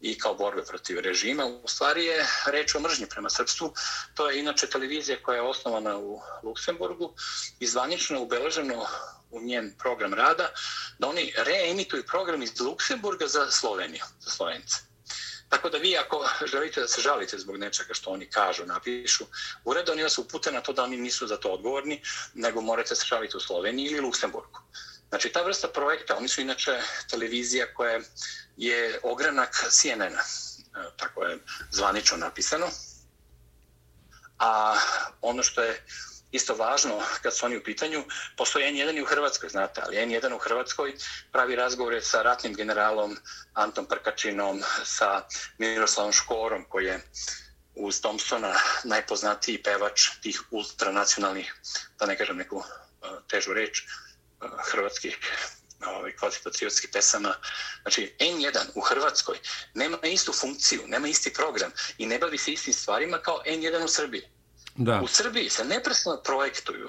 [0.00, 1.46] i kao borbe protiv režima.
[1.46, 3.74] U stvari je reč o mržnji prema srpstvu.
[4.14, 7.14] To je inače televizija koja je osnovana u Luksemburgu,
[7.60, 8.86] i zvanično je ubeleženo
[9.30, 10.52] u njen program rada,
[10.98, 14.76] da oni reemituju program iz Luksemburga za Sloveniju, za Slovence.
[15.48, 19.24] Tako da vi ako želite da se žalite zbog nečega što oni kažu, napišu,
[19.64, 22.02] uredno oni vas upute na to da oni nisu za to odgovorni,
[22.34, 24.60] nego morate se žaliti u Sloveniji ili Luksemburgu.
[25.08, 28.00] Znači, ta vrsta projekta, oni su inače televizija koja
[28.56, 30.22] je ogranak CNN-a,
[30.80, 31.38] e, tako je
[31.70, 32.66] zvanično napisano.
[34.38, 34.76] A
[35.20, 35.84] ono što je
[36.32, 38.04] isto važno kad su oni u pitanju,
[38.36, 40.94] postoje N1 i u Hrvatskoj, znate, ali N1 u Hrvatskoj
[41.32, 43.16] pravi razgovore sa ratnim generalom
[43.54, 45.26] Antom Prkačinom, sa
[45.58, 47.00] Miroslavom Škorom, koji je
[47.74, 51.54] uz Thompsona najpoznatiji pevač tih ultranacionalnih,
[51.98, 53.84] da ne kažem neku e, težu reč, e,
[54.72, 55.18] hrvatskih
[55.86, 57.34] ovaj, kvalifikacijskih pesama.
[57.82, 59.38] Znači, N1 u Hrvatskoj
[59.74, 63.88] nema istu funkciju, nema isti program i ne bavi se istim stvarima kao N1 u
[63.88, 64.22] Srbiji.
[64.76, 65.00] Da.
[65.02, 66.88] U Srbiji se neprestano projektuju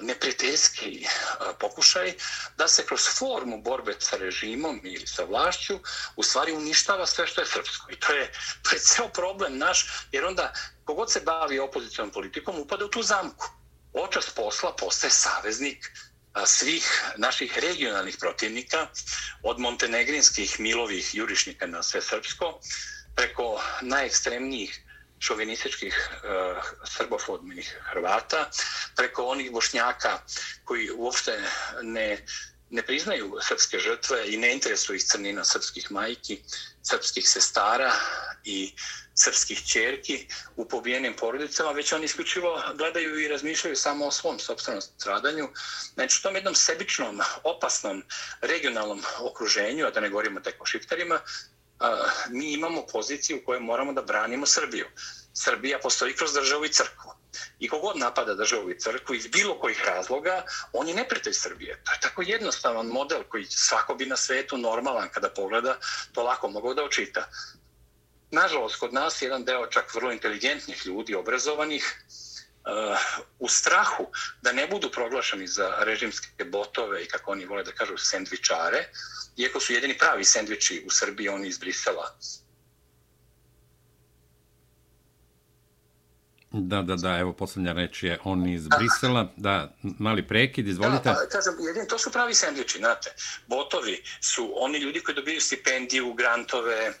[0.00, 1.08] neprijateljski e,
[1.60, 2.14] pokušaj
[2.56, 5.78] da se kroz formu borbe sa režimom ili sa vlašću
[6.16, 7.90] u stvari uništava sve što je srpsko.
[7.90, 8.32] I to je,
[8.62, 10.52] to je ceo problem naš, jer onda
[10.84, 13.50] kogod se bavi opozicijom politikom upada u tu zamku.
[13.92, 18.86] Očas posla postaje saveznik e, svih naših regionalnih protivnika,
[19.42, 22.60] od montenegrinskih milovih jurišnika na sve srpsko,
[23.14, 24.80] preko najekstremnijih
[25.18, 28.50] šovinističkih eh, e, srbofobnih Hrvata,
[28.96, 30.18] preko onih bošnjaka
[30.64, 31.38] koji uopšte
[31.82, 32.26] ne,
[32.70, 36.42] ne priznaju srpske žrtve i ne interesuju ih crnina srpskih majki,
[36.82, 37.92] srpskih sestara
[38.44, 38.74] i
[39.14, 44.82] srpskih čerki u pobijenim porodicama, već oni isključivo gledaju i razmišljaju samo o svom sobstvenom
[44.82, 45.48] stradanju.
[45.94, 48.02] Znači, u tom jednom sebičnom, opasnom
[48.40, 51.20] regionalnom okruženju, a da ne govorimo tek o šiptarima,
[52.30, 54.86] mi imamo poziciju u kojoj moramo da branimo Srbiju.
[55.32, 57.10] Srbija postoji kroz državu i crkvu.
[57.58, 61.82] I kogod napada državu i crkvu iz bilo kojih razloga, on je neprijatelj Srbije.
[61.84, 65.78] To je tako jednostavan model koji svako bi na svetu normalan kada pogleda,
[66.12, 67.28] to lako mogu da očita.
[68.30, 72.04] Nažalost, kod nas jedan deo čak vrlo inteligentnih ljudi, obrazovanih,
[72.64, 72.98] uh,
[73.38, 74.06] u strahu
[74.42, 78.84] da ne budu proglašeni za režimske botove i kako oni vole da kažu sendvičare,
[79.36, 82.16] iako su jedini pravi sendviči u Srbiji, oni iz Brisela.
[86.56, 89.32] Da, da, da, evo posljednja reč je on iz Brisela.
[89.36, 91.08] Da, mali prekid, izvolite.
[91.08, 93.10] Da, pa, kažem, jedin, to su pravi sendviči, znate.
[93.46, 96.94] Botovi su oni ljudi koji dobiju stipendiju, grantove, uh,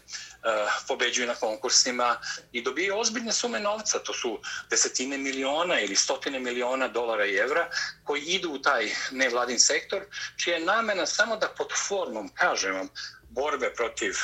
[0.88, 2.16] pobeđuju na konkursima
[2.52, 3.98] i dobiju ozbiljne sume novca.
[3.98, 4.38] To su
[4.70, 7.68] desetine miliona ili stotine miliona dolara i evra
[8.04, 10.02] koji idu u taj nevladin sektor,
[10.36, 12.88] čija je namena samo da pod formom, kažem vam,
[13.30, 14.14] borbe protiv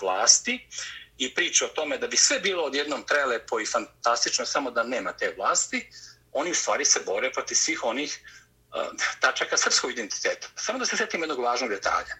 [0.00, 0.68] vlasti,
[1.20, 5.12] i priča o tome da bi sve bilo odjednom prelepo i fantastično samo da nema
[5.12, 5.90] te vlasti,
[6.32, 10.48] oni u stvari se bore protiv svih onih uh, tačaka srpskog identiteta.
[10.56, 12.16] Samo da se setim jednog važnog detalja.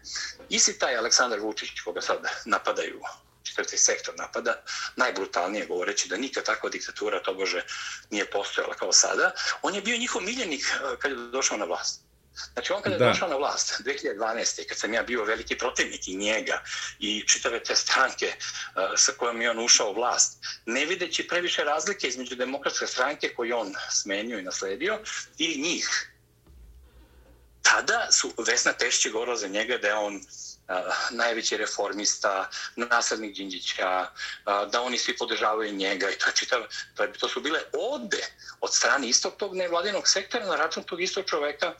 [0.49, 3.01] Isti taj Aleksandar Vučić, koga sad napadaju,
[3.43, 4.61] četvrti sektor napada,
[4.95, 7.65] najbrutalnije govoreći da nikad takva diktatura to bože
[8.09, 9.31] nije postojala kao sada,
[9.61, 12.10] on je bio njihov miljenik eh, kad je došao na vlast.
[12.53, 14.67] Znači, on kada je došao na vlast 2012.
[14.67, 16.63] kad sam ja bio veliki protivnik i njega
[16.99, 21.63] i čitave te stranke uh, sa kojom je on ušao u vlast, ne videći previše
[21.63, 24.99] razlike između demokratske stranke koju on smenio i nasledio
[25.37, 26.07] i njih.
[27.61, 30.21] Tada su Vesna Tešće govorila za njega da je on uh,
[31.11, 36.61] najveći reformista, naslednik Đinđića, uh, da oni svi podržavaju njega i to, čitav,
[36.95, 38.25] to, je, to su bile ode
[38.61, 41.73] od strane istog tog nevladinog sektora na račun tog istog čoveka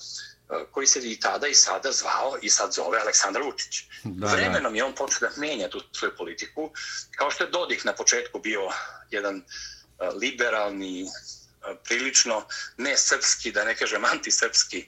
[0.72, 3.84] koji se i tada i sada zvao i sad zove Aleksandar Vučić.
[4.04, 6.72] Da, Vremenom je on počeo da menja tu svoju politiku,
[7.16, 8.70] kao što je Dodik na početku bio
[9.10, 9.43] jedan
[10.22, 11.06] liberalni,
[11.84, 12.45] prilično
[12.78, 14.86] ne srpski, da ne kažem antisrpski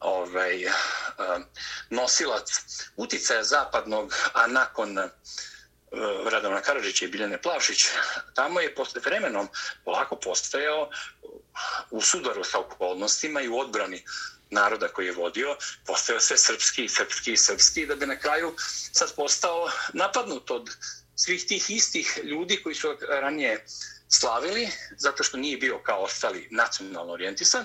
[0.00, 0.64] ovaj,
[1.90, 2.50] nosilac
[2.96, 4.98] uticaja zapadnog, a nakon
[6.30, 7.86] Radovna Karadžića i Biljane Plavšić,
[8.34, 9.48] tamo je posle vremenom
[9.84, 10.90] polako postajao
[11.90, 14.04] u sudaru sa okolnostima i u odbrani
[14.50, 18.54] naroda koji je vodio, postao sve srpski, srpski, srpski, da bi na kraju
[18.92, 20.70] sad postao napadnut od
[21.14, 23.64] svih tih istih ljudi koji su ranije
[24.08, 27.64] slavili, zato što nije bio kao ostali nacionalno orijentisan,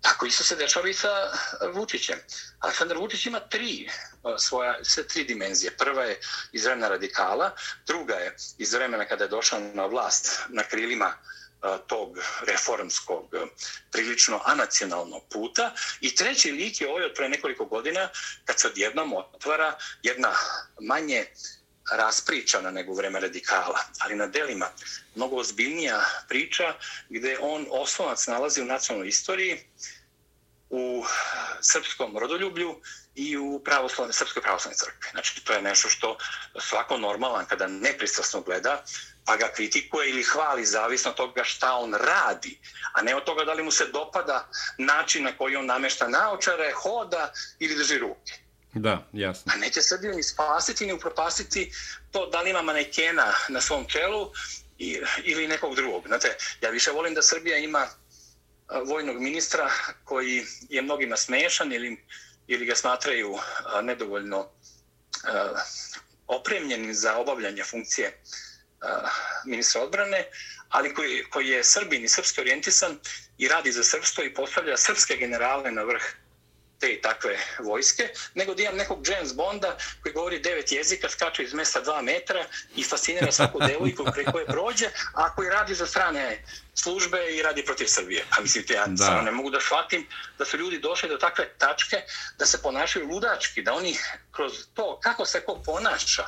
[0.00, 1.08] tako isto se dešava i sa
[1.74, 2.18] Vučićem.
[2.60, 3.90] Aleksandar Vučić ima tri, e,
[4.38, 5.76] svoja, sve tri dimenzije.
[5.76, 6.20] Prva je
[6.52, 7.50] iz vremena radikala,
[7.86, 11.36] druga je iz vremena kada je došao na vlast na krilima uh,
[11.86, 13.34] tog reformskog
[13.92, 18.08] prilično anacionalnog puta i treći lik je ovaj od pre nekoliko godina
[18.44, 20.32] kad se odjednom otvara jedna
[20.80, 21.26] manje
[21.92, 24.66] raspričana nego u vreme radikala, ali na delima
[25.14, 26.74] mnogo ozbiljnija priča
[27.08, 29.60] gde on osnovac nalazi u nacionalnoj istoriji
[30.70, 31.04] u
[31.60, 32.80] srpskom rodoljublju
[33.14, 35.10] i u pravoslavne, srpskoj pravoslavnoj crkvi.
[35.10, 36.18] Znači, to je nešto što
[36.60, 38.84] svako normalan kada nepristrasno gleda,
[39.26, 42.58] pa ga kritikuje ili hvali zavisno od toga šta on radi,
[42.92, 44.48] a ne od toga da li mu se dopada
[44.78, 48.32] način na koji on namešta naočare, hoda ili drži ruke.
[48.74, 49.52] Da, jasno.
[49.54, 51.72] A neće Srbiju ni spasiti, ni upropastiti
[52.12, 54.32] to da li ima manekena na svom čelu
[55.24, 56.06] ili nekog drugog.
[56.06, 57.86] Znate, ja više volim da Srbija ima
[58.86, 59.70] vojnog ministra
[60.04, 62.04] koji je mnogima smešan ili,
[62.46, 63.38] ili ga smatraju
[63.82, 64.48] nedovoljno
[66.26, 68.22] opremljenim za obavljanje funkcije
[69.44, 70.24] ministra odbrane,
[70.68, 72.98] ali koji, koji je srbin i srpski orijentisan
[73.38, 76.02] i radi za srpstvo i postavlja srpske generale na vrh
[76.80, 81.42] te i takve vojske, nego da imam nekog James Bonda koji govori devet jezika, skače
[81.42, 82.44] iz mesta dva metra
[82.76, 87.64] i fascinira svaku devojku preko koje prođe, a koji radi za strane službe i radi
[87.64, 88.24] protiv Srbije.
[88.30, 89.04] A mislite, ja da.
[89.04, 90.06] samo ne mogu da shvatim
[90.38, 91.96] da su ljudi došli do takve tačke
[92.38, 93.98] da se ponašaju ludački, da oni
[94.32, 96.26] kroz to kako se ko ponaša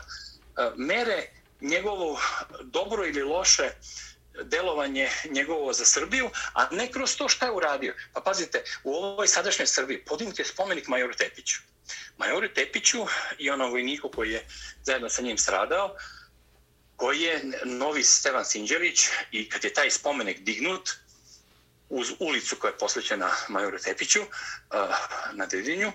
[0.77, 1.27] mere
[1.61, 2.21] njegovo
[2.63, 3.71] dobro ili loše
[4.43, 7.95] delovanje njegovo za Srbiju, a ne kroz to šta je uradio.
[8.13, 11.59] Pa pazite, u ovoj sadašnjoj Srbiji podignut je spomenik Majoru Tepiću.
[12.17, 13.07] Majoru Tepiću
[13.39, 14.47] i onom vojniku koji je
[14.83, 15.97] zajedno sa njim stradao,
[16.97, 20.91] koji je novi Stevan Sinđelić i kad je taj spomenik dignut
[21.89, 24.27] uz ulicu koja je posvećena Majoru Tepiću eh,
[25.33, 25.93] na Dedinju,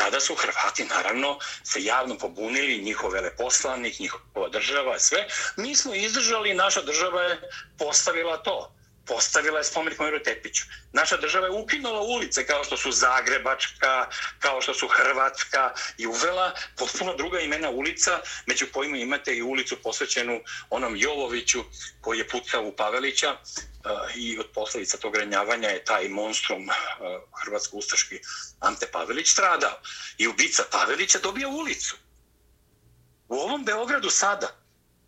[0.00, 5.26] tada su Hrvati naravno se javno pobunili, njihov veleposlanik, njihova država, sve.
[5.56, 7.40] Mi smo izdržali, naša država je
[7.78, 8.74] postavila to.
[9.06, 10.64] Postavila je spomenik Mojiru Tepiću.
[10.92, 14.06] Naša država je ukinula ulice kao što su Zagrebačka,
[14.38, 19.82] kao što su Hrvatska i uvela potpuno druga imena ulica, među kojima imate i ulicu
[19.82, 20.40] posvećenu
[20.70, 21.64] onom Jovoviću
[22.00, 23.36] koji je pucao u Pavelića
[23.84, 26.74] Eh, i od posljedica tog ranjavanja je taj monstrum eh,
[27.44, 28.20] hrvatsko-ustaški
[28.60, 29.80] Ante Pavelić stradao.
[30.18, 31.96] I ubica Pavelića dobija ulicu.
[33.28, 34.48] U ovom Beogradu sada,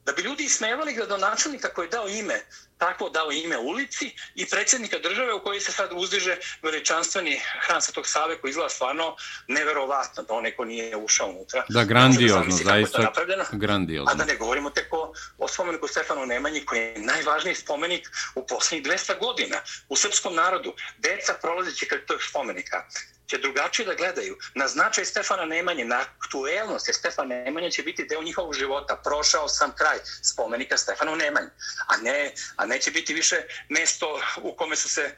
[0.04, 2.44] da bi ljudi ismevali gradonačelnika koji je dao ime
[2.82, 8.06] tako dao ime ulici i predsjednika države u kojoj se sad uzdiže veličanstveni hran Svetog
[8.06, 9.16] Save koji izgleda stvarno
[9.48, 11.64] neverovatno da onaj ko nije ušao unutra.
[11.68, 13.12] Da, grandiozno, zaista
[13.52, 14.12] grandiozno.
[14.12, 18.92] A da ne govorimo teko o spomeniku Stefanu Nemanji koji je najvažniji spomenik u posljednjih
[18.92, 19.56] 200 godina
[19.88, 20.74] u srpskom narodu.
[20.98, 22.84] Deca prolazeći kad tog spomenika
[23.32, 28.04] će drugačije da gledaju na značaj Stefana Nemanje, na aktuelnost, jer Stefan Nemanje će biti
[28.04, 29.00] deo njihovog života.
[29.04, 31.50] Prošao sam kraj spomenika Stefanu Nemanju,
[31.86, 33.36] a, ne, a neće biti više
[33.68, 35.14] mesto u kome su se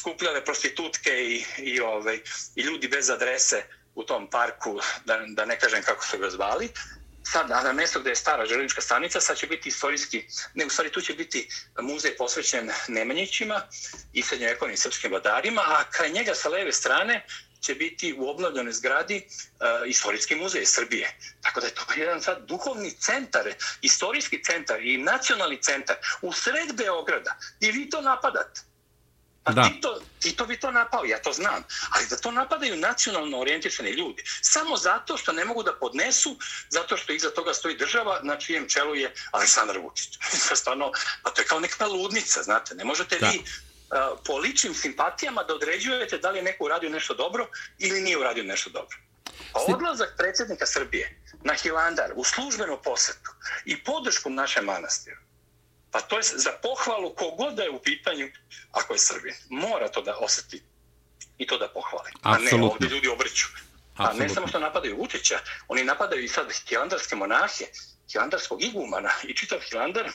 [0.00, 2.20] skupljale prostitutke i, i, ovaj,
[2.56, 3.62] i ljudi bez adrese
[3.94, 6.68] u tom parku, da, da ne kažem kako su ga zvali,
[7.32, 10.92] sad na mjesto gde je stara železnička stanica, sad će biti istorijski, ne u stvari
[10.92, 11.48] tu će biti
[11.80, 13.60] muzej posvećen Nemanjićima
[14.12, 17.26] i srednjovekovnim srpskim vladarima, a kraj njega sa leve strane
[17.60, 21.16] će biti u obnovljenoj zgradi uh, Istorijski muzej Srbije.
[21.42, 26.76] Tako da je to jedan sad duhovni centar, istorijski centar i nacionalni centar u sred
[26.76, 27.38] Beograda.
[27.60, 28.60] I vi to napadate.
[29.48, 29.62] Pa da.
[29.62, 31.62] Tito, Tito bi to napao, ja to znam.
[31.90, 34.22] Ali da to napadaju nacionalno orijentisani ljudi.
[34.42, 36.36] Samo zato što ne mogu da podnesu,
[36.68, 40.18] zato što iza toga stoji država na čijem čelu je Aleksandar Vučić.
[40.60, 40.92] Stvarno,
[41.22, 42.74] pa to je kao neka ludnica, znate.
[42.74, 43.28] Ne možete da.
[43.28, 43.42] vi
[44.26, 47.46] po ličnim simpatijama da određujete da li je neko uradio nešto dobro
[47.78, 48.96] ili nije uradio nešto dobro.
[49.52, 53.30] Pa odlazak predsjednika Srbije na Hilandar u službenu posetu
[53.64, 55.20] i podršku našem manastiru,
[55.90, 58.28] Pa to je za pohvalu kogod da je u pitanju,
[58.72, 59.34] ako je Srbin.
[59.48, 60.62] Mora to da osjeti
[61.38, 62.10] i to da pohvali.
[62.22, 62.58] Absolutno.
[62.58, 63.46] A ne ovdje ljudi obriću.
[63.96, 67.64] A ne samo što napadaju Vučića, oni napadaju i sad hilandarske monahe,
[68.12, 70.10] hilandarskog igumana i čitav hilandar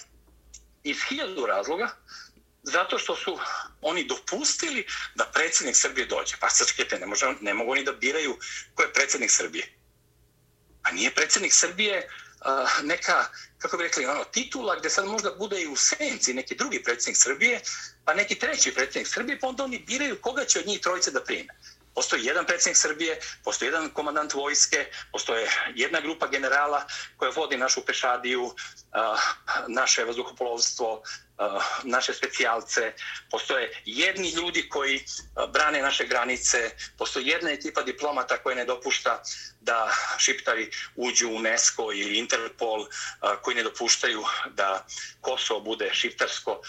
[0.84, 1.90] iz hiljadu razloga,
[2.64, 3.40] zato što su
[3.82, 4.86] oni dopustili
[5.16, 6.36] da predsjednik Srbije dođe.
[6.40, 8.38] Pa srčkete, ne, može, ne mogu oni da biraju
[8.76, 9.74] ko je predsjednik Srbije.
[10.84, 12.10] A nije predsjednik Srbije
[12.84, 13.26] neka,
[13.58, 17.18] kako bi rekli, ono, titula gdje sad možda bude i u senci neki drugi predsjednik
[17.18, 17.62] Srbije,
[18.06, 21.24] pa neki treći predsjednik Srbije, pa onda oni biraju koga će od njih trojice da
[21.24, 21.54] prime.
[21.96, 26.86] Postoji jedan predsjednik Srbije, postoji jedan komandant vojske, postoje jedna grupa generala
[27.18, 28.56] koja vodi našu pešadiju,
[29.68, 31.04] naše vazduhopolovstvo,
[31.84, 32.94] naše specijalce,
[33.32, 35.06] postoje jedni ljudi koji
[35.54, 39.22] brane naše granice, postoji jedna ekipa diplomata koja ne dopušta
[39.62, 42.88] da šiptari uđu u UNESCO ili Interpol,
[43.42, 44.86] koji ne dopuštaju da
[45.22, 46.62] Kosovo bude šiptarsko.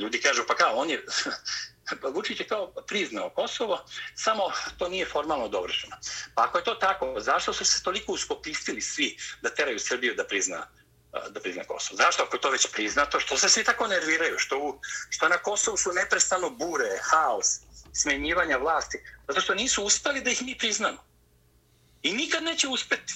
[0.00, 1.04] Ljudi kažu, pa kao, on je
[2.00, 3.84] Pa Vučić je kao priznao Kosovo,
[4.14, 4.42] samo
[4.78, 5.96] to nije formalno dovršeno.
[6.34, 10.24] Pa ako je to tako, zašto su se toliko uskopistili svi da teraju Srbiju da
[10.24, 10.66] prizna
[11.30, 11.96] da prizna Kosovo.
[11.96, 13.20] Zašto ako je to već priznato?
[13.20, 14.38] Što se svi tako nerviraju?
[14.38, 14.80] Što, u,
[15.10, 17.46] što na Kosovu su neprestano bure, haos,
[17.92, 18.98] smenjivanja vlasti?
[19.28, 21.04] Zato što nisu uspeli da ih mi priznamo.
[22.02, 23.14] I nikad neće uspeti.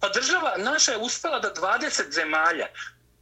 [0.00, 2.66] Pa država naša je uspela da 20 zemalja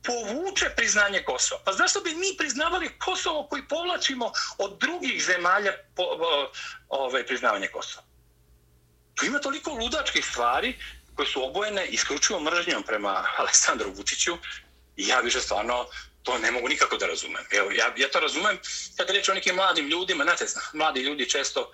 [0.05, 1.61] povuče priznanje Kosova.
[1.65, 6.53] Pa zašto bi mi priznavali Kosovo koji povlačimo od drugih zemalja po, o,
[6.89, 8.05] ove, priznavanje Kosova?
[9.15, 10.79] Tu ima toliko ludačkih stvari
[11.15, 14.39] koje su obojene isključivo mržnjom prema Aleksandru Vučiću
[14.97, 15.87] i ja više stvarno
[16.23, 17.45] to ne mogu nikako da razumem.
[17.51, 18.59] Evo, ja, ja to razumem
[18.97, 21.71] kad reći o nekim mladim ljudima, znate, mladi ljudi često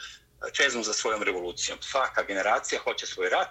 [0.48, 1.78] e, čeznu za svojom revolucijom.
[1.82, 3.48] Svaka generacija hoće svoj rat,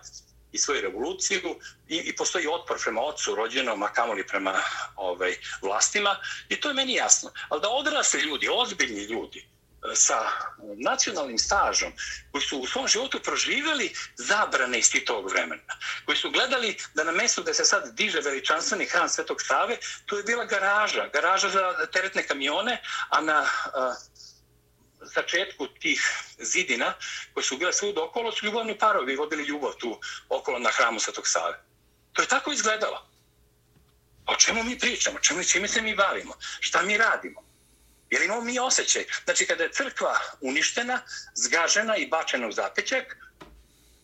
[0.51, 4.53] i svoju revoluciju i, i postoji otpor prema ocu rođenom, a kamoli prema
[4.95, 6.19] ovaj, vlastima
[6.49, 7.31] i to je meni jasno.
[7.49, 10.29] Ali da odrasli ljudi, ozbiljni ljudi, e, sa
[10.77, 11.93] nacionalnim stažom,
[12.31, 17.11] koji su u svom životu proživjeli zabrane iz tog vremena, koji su gledali da na
[17.11, 21.87] mjestu gdje se sad diže veličanstveni hran Svetog Save, to je bila garaža, garaža za
[21.93, 24.16] teretne kamione, a na e,
[25.15, 26.01] začetku tih
[26.37, 26.93] zidina
[27.33, 29.99] koje su bile svud okolo su ljubavni parovi vodili ljubav tu
[30.29, 31.63] okolo na hramu Svetog Save.
[32.13, 33.09] To je tako izgledalo.
[34.27, 35.19] O čemu mi pričamo?
[35.19, 36.33] Čemu, čime se mi bavimo?
[36.59, 37.43] Šta mi radimo?
[38.09, 39.05] Jer imamo mi osjećaj.
[39.23, 41.01] Znači, kada je crkva uništena,
[41.35, 43.17] zgažena i bačena u zapećak,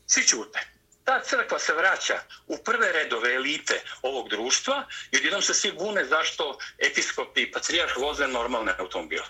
[0.07, 0.59] svi ćute.
[1.03, 6.05] Ta crkva se vraća u prve redove elite ovog društva i odjednom se svi bune
[6.05, 9.25] zašto episkopi i patrijarh voze normalne automobile.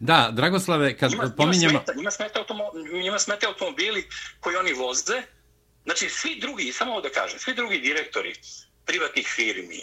[0.00, 1.72] Da, Dragoslave, kad njima, pominjemo...
[1.72, 2.64] Njima smeta, njima, smeta automo,
[3.02, 4.08] njima smeta automobili
[4.40, 5.22] koji oni voze.
[5.84, 8.34] Znači, svi drugi, samo da kažem, svi drugi direktori
[8.84, 9.80] privatnih firmi,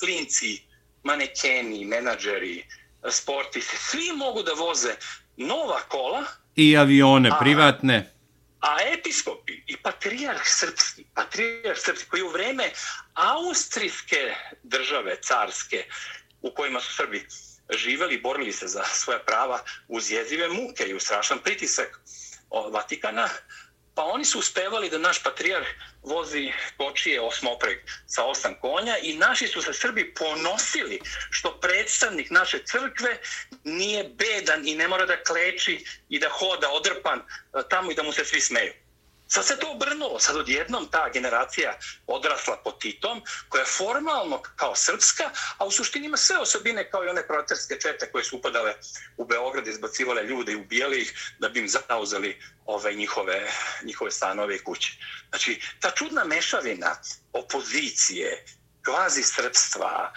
[0.00, 0.62] klinci,
[1.02, 2.64] manekeni, menadžeri,
[3.10, 4.94] sportisti, svi mogu da voze
[5.36, 6.24] nova kola.
[6.56, 8.12] I avione a, privatne.
[8.60, 12.70] A episkopi i patrijarh srpski, patrijarh srpski koji u vreme
[13.14, 15.84] austrijske države, carske,
[16.42, 17.26] u kojima su Srbi
[17.76, 22.00] živeli i borili se za svoja prava uz jezive muke i u strašan pritisak
[22.70, 23.28] Vatikana,
[23.94, 25.64] pa oni su uspevali da naš patrijar
[26.02, 31.00] vozi kočije osmopreg sa osam konja i naši su se Srbi ponosili
[31.30, 33.18] što predstavnik naše crkve
[33.64, 37.22] nije bedan i ne mora da kleči i da hoda odrpan e,
[37.70, 38.72] tamo i da mu se svi smeju.
[39.28, 44.74] Sad se to obrnulo, sad odjednom ta generacija odrasla pod Titom, koja je formalno kao
[44.74, 48.74] srpska, a u suštini ima sve osobine kao i one proterske čete koje su upadale
[49.16, 53.50] u Beograd, izbacivale ljude i ubijali ih da bi im zauzeli ove njihove,
[53.84, 54.92] njihove stanove i kuće.
[55.28, 56.96] Znači, ta čudna mešavina
[57.32, 58.44] opozicije,
[58.84, 60.12] kvazi srpstva,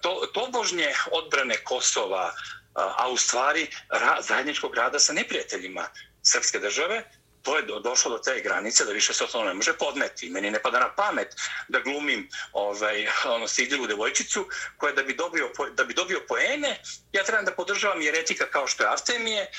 [0.00, 2.34] to, tobožnje odbrane Kosova,
[2.74, 5.88] a u stvari ra, zajedničkog rada sa neprijateljima
[6.22, 7.04] srpske države,
[7.46, 10.30] to je došlo do te granice da više se to ne može podneti.
[10.30, 11.34] Meni ne pada na pamet
[11.68, 16.80] da glumim ovaj, ono, sidilu devojčicu koja da bi dobio, da bi dobio poene,
[17.12, 19.50] ja trebam da podržavam jeretika kao što je Artemije, eh,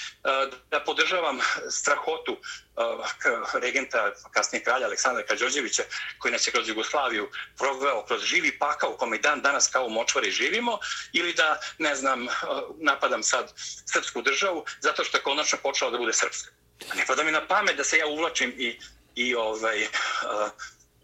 [0.72, 5.84] da podržavam strahotu eh, regenta, kasnije kralja Aleksandra Kađođevića,
[6.20, 9.90] koji nas je kroz Jugoslaviju proveo kroz živi pakao u kome dan danas kao u
[9.90, 10.80] močvari živimo,
[11.14, 12.32] ili da, ne znam, eh,
[12.78, 13.54] napadam sad
[13.94, 16.58] srpsku državu zato što je konačno počela da bude srpska.
[16.96, 18.80] Ne pada mi na pamet da se ja uvlačim i,
[19.16, 20.52] i ovaj, uh,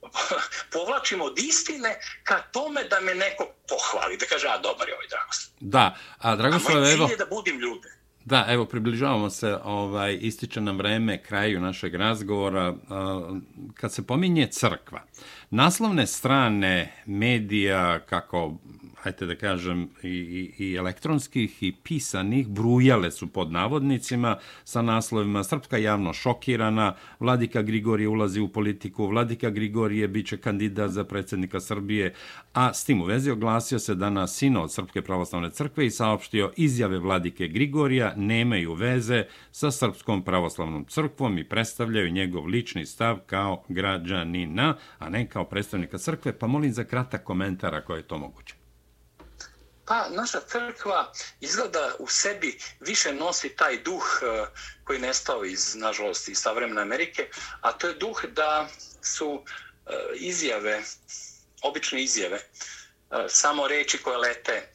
[0.74, 5.08] povlačim od istine ka tome da me neko pohvali, da kaže, a dobar je ovaj
[5.08, 5.54] Dragoslav.
[5.60, 6.84] Da, a Dragoslav, evo...
[6.84, 8.04] A moj cilj je da budim ljude.
[8.26, 12.74] Da, evo, približavamo se, ovaj, ističe nam vreme kraju našeg razgovora.
[13.74, 15.04] Kad se pominje crkva,
[15.50, 18.54] naslovne strane medija, kako
[19.04, 25.44] hajte da kažem, i, i, i elektronskih i pisanih, brujale su pod navodnicima sa naslovima
[25.44, 32.14] Srpska javno šokirana, Vladika Grigorije ulazi u politiku, Vladika Grigorije biće kandidat za predsjednika Srbije,
[32.54, 36.52] a s tim u vezi oglasio se danas sino od Srpske pravoslavne crkve i saopštio
[36.58, 43.64] izjave Vladike Grigorija nemaju veze sa Srpskom pravoslavnom crkvom i predstavljaju njegov lični stav kao
[43.70, 48.63] građanina, a ne kao predstavnika crkve, pa molim za kratak komentar ako je to moguće.
[49.94, 54.48] Pa naša crkva izgleda u sebi više nosi taj duh e, koji
[54.84, 57.30] koji nestao iz, nažalost, iz savremene Amerike,
[57.62, 58.68] a to je duh da
[59.02, 59.44] su
[59.86, 60.82] e, izjave,
[61.64, 62.46] obične izjave, e,
[63.30, 64.72] samo reči koje lete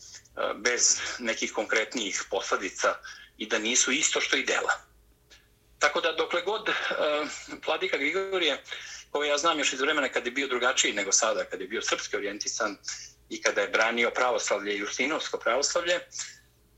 [0.57, 2.95] bez nekih konkretnijih posledica
[3.39, 4.73] i da nisu isto što i dela.
[5.79, 6.71] Tako da dokle god
[7.67, 8.63] Vladika Grigorije,
[9.11, 11.83] koji ja znam još iz vremena kad je bio drugačiji nego sada, kad je bio
[11.83, 12.77] srpski orijentisan,
[13.29, 16.01] i kada je branio pravoslavlje i Justinovsko pravoslavlje.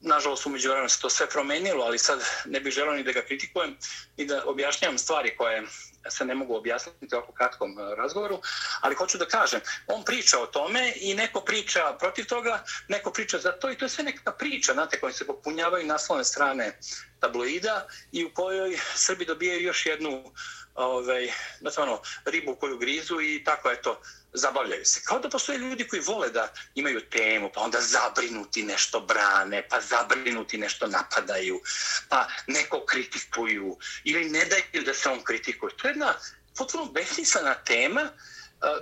[0.01, 3.23] Nažalost, umeđu vremena se to sve promenilo, ali sad ne bih želeo ni da ga
[3.23, 3.77] kritikujem
[4.17, 5.63] i da objašnjam stvari koje
[6.09, 8.41] se ne mogu objasniti u ovako kratkom e, razgovoru,
[8.81, 13.39] ali hoću da kažem, on priča o tome i neko priča protiv toga, neko priča
[13.39, 16.79] za to i to je sve neka priča, znate, koje se popunjavaju naslovne strane
[17.21, 20.33] tabloida i u kojoj Srbi dobijaju još jednu
[20.75, 24.01] ovaj, znači ono, ribu koju grizu i tako eto,
[24.33, 25.01] zabavljaju se.
[25.05, 29.81] Kao da postoje ljudi koji vole da imaju temu, pa onda zabrinuti nešto brane, pa
[29.81, 31.61] zabrinuti nešto napadaju,
[32.09, 35.77] pa neko kritikuju ili ne daju da se on kritikuje.
[35.77, 36.15] To je jedna
[36.57, 38.11] potpuno besmislena tema e,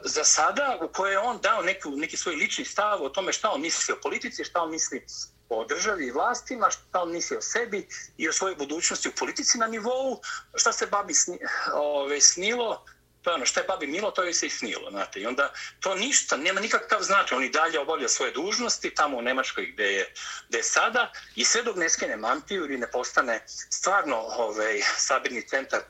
[0.05, 3.51] za sada u kojoj je on dao neku, neki svoj lični stav o tome šta
[3.51, 5.05] on misli o politici, šta on misli
[5.49, 9.59] o državi i vlastima, šta on misli o sebi i o svojoj budućnosti u politici
[9.59, 10.20] na nivou,
[10.55, 11.38] šta se babi sni,
[11.74, 12.84] ove, snilo,
[13.28, 15.20] to je ono, što je babi milo, to je se i snilo, znate.
[15.20, 19.22] I onda to ništa, nema nikakav značaj, on i dalje obavlja svoje dužnosti tamo u
[19.22, 20.12] Nemačkoj gde je,
[20.48, 25.48] gde je sada i sve dok ne skene mantiju ili ne postane stvarno ovaj, sabirni
[25.48, 25.80] centar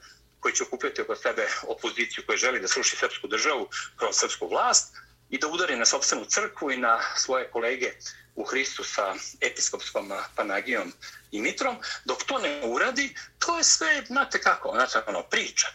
[0.41, 4.97] koji će okupiti oko sebe opoziciju koja želi da sruši srpsku državu kroz srpsku vlast
[5.31, 7.93] i da udari na sobstvenu crkvu i na svoje kolege
[8.35, 10.93] u Hristu sa episkopskom Panagijom
[11.31, 15.67] i Mitrom, dok to ne uradi, to je sve, znate kako, znači ono, priča.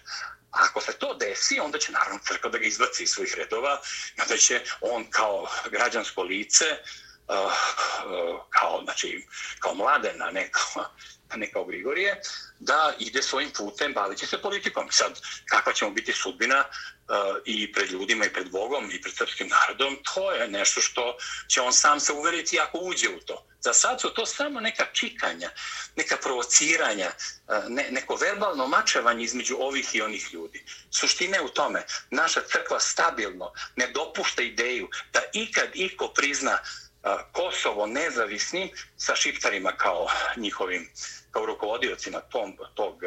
[0.54, 3.82] Ako se to desi, onda će naravno crkva da ga izbaci iz svojih redova
[4.22, 9.26] onda će on kao građansko lice, uh, Eh, eh, kao, znači,
[9.60, 10.86] kao mladena, na neko,
[11.36, 12.22] ne kao Grigorije,
[12.60, 14.88] da ide svojim putem, bavit će se politikom.
[14.92, 19.16] Sad, kakva će mu biti sudbina uh, i pred ljudima i pred Bogom i pred
[19.16, 21.18] srpskim narodom, to je nešto što
[21.48, 23.48] će on sam se uveriti ako uđe u to.
[23.62, 25.50] Za sad su to samo neka čikanja,
[25.96, 27.12] neka provociranja,
[27.48, 30.66] uh, ne, neko verbalno mačevanje između ovih i onih ljudi.
[30.92, 36.83] Suština je u tome, naša crkva stabilno ne dopušta ideju da ikad iko prizna uh,
[37.32, 40.90] Kosovo nezavisni sa šiptarima kao njihovim
[41.32, 43.02] kao rukovodiocima tom, tog,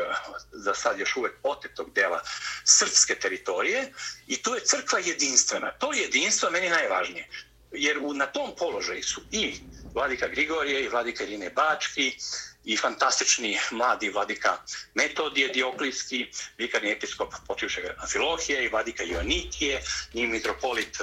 [0.52, 2.22] za sad još uvek otetog dela
[2.64, 3.92] srpske teritorije
[4.26, 5.70] i tu je crkva jedinstvena.
[5.70, 7.28] To jedinstvo meni najvažnije.
[7.70, 9.54] Jer u, na tom položaju su i
[9.94, 12.16] vladika Grigorije i vladika Irine Bački
[12.64, 14.56] i fantastični mladi vladika
[14.94, 19.82] Metodije Dioklijski, vikarni episkop počivšeg Afilohije i vladika Joanikije
[20.12, 20.98] i mitropolit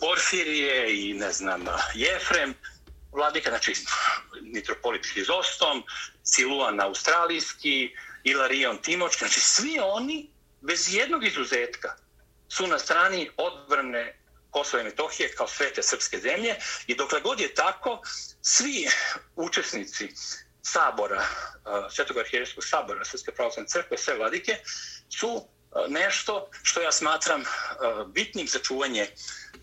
[0.00, 2.54] Porfirije i ne znam Jefrem
[3.12, 3.74] vladika, znači
[4.42, 5.82] mitropolit Hrizostom,
[6.22, 7.94] Siluan Australijski,
[8.24, 10.30] Ilarion Timočki, znači svi oni,
[10.60, 11.96] bez jednog izuzetka,
[12.48, 14.18] su na strani odbrane
[14.50, 18.02] Kosova i Metohije kao svete srpske zemlje i dokle god je tako,
[18.42, 18.88] svi
[19.36, 20.08] učesnici
[20.62, 24.56] sabora, eh, Svetog arhijerskog sabora Srpske pravoslavne crkve, sve vladike,
[25.08, 25.48] su
[25.88, 27.44] nešto što ja smatram e,
[28.06, 29.06] bitnim za čuvanje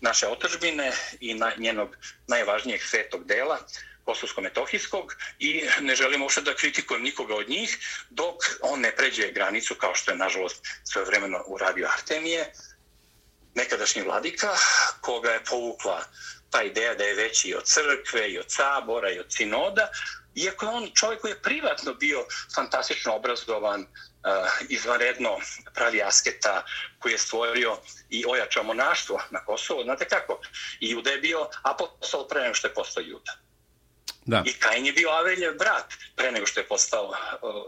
[0.00, 1.96] naše otržbine i na njenog
[2.26, 3.58] najvažnijeg svetog dela,
[4.04, 7.78] kosovsko-metohijskog i ne želim uopšte da kritikujem nikoga od njih
[8.10, 12.52] dok on ne pređe granicu kao što je nažalost svojevremeno uradio Artemije,
[13.54, 14.56] nekadašnji vladika,
[15.00, 16.04] koga je povukla
[16.50, 19.88] ta ideja da je veći od crkve i od sabora i od sinoda,
[20.36, 23.86] iako je on čovjek koji je privatno bio fantastično obrazovan, uh,
[24.68, 25.38] izvanredno
[25.74, 26.64] pravi asketa,
[26.98, 27.78] koji je stvorio
[28.10, 30.40] i ojačao monaštvo na Kosovo, znate kako?
[30.80, 33.32] I Juda je bio apostol pre nego što je postao Juda.
[34.24, 34.42] Da.
[34.46, 37.16] I Kain je bio Aveljev brat pre nego što je postao uh,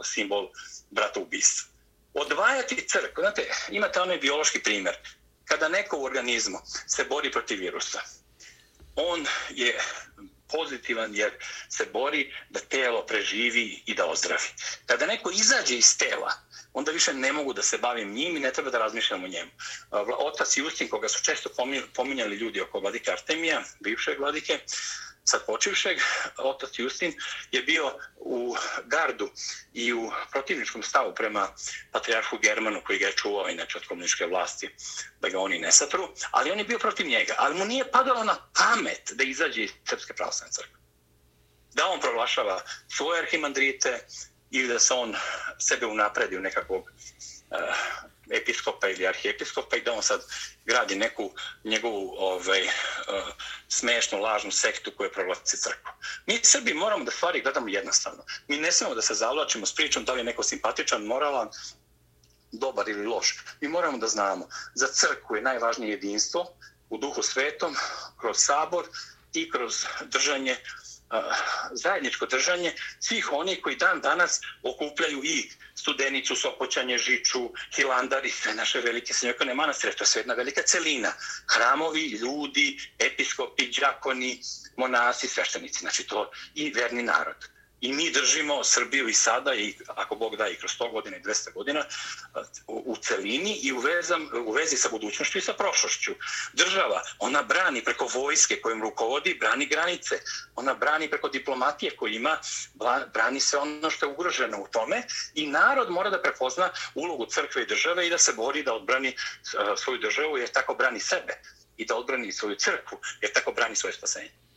[0.04, 0.48] simbol
[0.90, 1.68] brata ubistva.
[2.14, 4.94] Odvajati crkvu, znate, imate onaj biološki primjer.
[5.44, 8.00] Kada neko u organizmu se bori protiv virusa,
[8.96, 9.78] on je
[10.48, 11.32] pozitivan jer
[11.68, 14.48] se bori da telo preživi i da ozdravi.
[14.86, 16.32] Kada neko izađe iz tela,
[16.72, 19.50] onda više ne mogu da se bavim njim i ne treba da razmišljam o njemu.
[20.18, 21.50] Otac Justin, koga su često
[21.94, 24.58] pominjali ljudi oko vladike Artemija, bivše vladike,
[25.28, 25.98] sad počivšeg,
[26.36, 27.12] otac Justin
[27.52, 29.30] je bio u gardu
[29.72, 31.48] i u protivničkom stavu prema
[31.92, 34.70] patrijarhu Germanu koji ga je čuvao inače od komuničke vlasti
[35.20, 38.24] da ga oni ne satru, ali on je bio protiv njega, ali mu nije padalo
[38.24, 40.78] na pamet da izađe iz Srpske pravoslavne crkve.
[41.74, 44.06] Da on proglašava svoje arhimandrite
[44.50, 45.14] ili da se on
[45.58, 47.58] sebe unapredi u nekakvog uh,
[48.30, 50.20] episkopa ili arhijepiskopa i da on sad
[50.64, 51.30] gradi neku
[51.64, 52.70] njegovu ovaj, eh,
[53.08, 53.32] uh,
[53.68, 55.92] smešnu, lažnu sektu koja proglasi crkvu.
[56.26, 58.24] Mi Srbi moramo da stvari gledamo jednostavno.
[58.48, 61.48] Mi ne smemo da se zavlačimo s pričom da li je neko simpatičan, moralan,
[62.52, 63.36] dobar ili loš.
[63.60, 66.46] Mi moramo da znamo za crkvu je najvažnije jedinstvo
[66.90, 67.76] u duhu svetom,
[68.20, 68.86] kroz sabor
[69.32, 70.56] i kroz držanje
[71.72, 78.54] zajedničko držanje svih onih koji dan danas okupljaju i Studenicu, Sopoćanje, Žiču, Hilandar i sve
[78.54, 79.92] naše velike srednjokone manastire.
[79.92, 81.12] To je sve jedna velika celina.
[81.46, 84.40] Hramovi, ljudi, episkopi, džakoni,
[84.76, 85.80] monasi, sveštenici.
[85.80, 87.48] Znači to i verni narod.
[87.80, 91.22] I mi držimo Srbiju i sada, i ako Bog da i kroz 100 godina i
[91.22, 91.84] 200 godina,
[92.66, 96.14] u celini i u, vezam, u vezi sa budućnošću i sa prošlošću.
[96.52, 100.20] Država, ona brani preko vojske kojim rukovodi, brani granice.
[100.56, 102.38] Ona brani preko diplomatije koji ima,
[103.14, 105.02] brani se ono što je ugroženo u tome.
[105.34, 109.08] I narod mora da prepozna ulogu crkve i države i da se bori da odbrani
[109.08, 109.14] eh,
[109.76, 111.40] svoju državu jer tako brani sebe.
[111.76, 114.47] I da odbrani svoju crkvu jer tako brani svoje spasenje.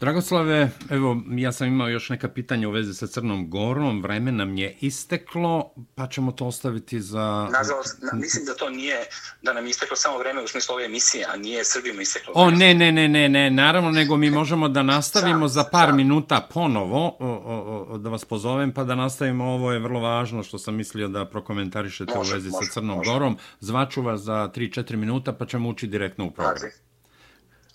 [0.00, 4.56] Dragoslave, evo, ja sam imao još neka pitanja u vezi sa Crnom Gorom, vreme nam
[4.56, 7.48] je isteklo, pa ćemo to ostaviti za...
[7.52, 8.96] Nažalost, na, mislim da to nije,
[9.42, 12.32] da nam je isteklo samo vreme u smislu ove emisije, a nije Srbima isteklo.
[12.36, 15.94] O, ne, ne, ne, ne, ne, naravno, nego mi možemo da nastavimo za par da.
[15.94, 20.42] minuta ponovo, o, o, o, da vas pozovem, pa da nastavimo, ovo je vrlo važno
[20.42, 23.10] što sam mislio da prokomentarišete može, u vezi može, sa Crnom može.
[23.10, 23.36] Gorom.
[23.60, 26.54] Zvaču vas za 3-4 minuta, pa ćemo ući direktno u program.
[26.62, 26.91] Važi.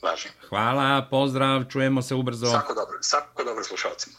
[0.01, 0.29] Važi.
[0.49, 2.45] Hvala, pozdrav, čujemo se ubrzo.
[2.45, 4.15] Svako dobro, svako dobro slušalcima.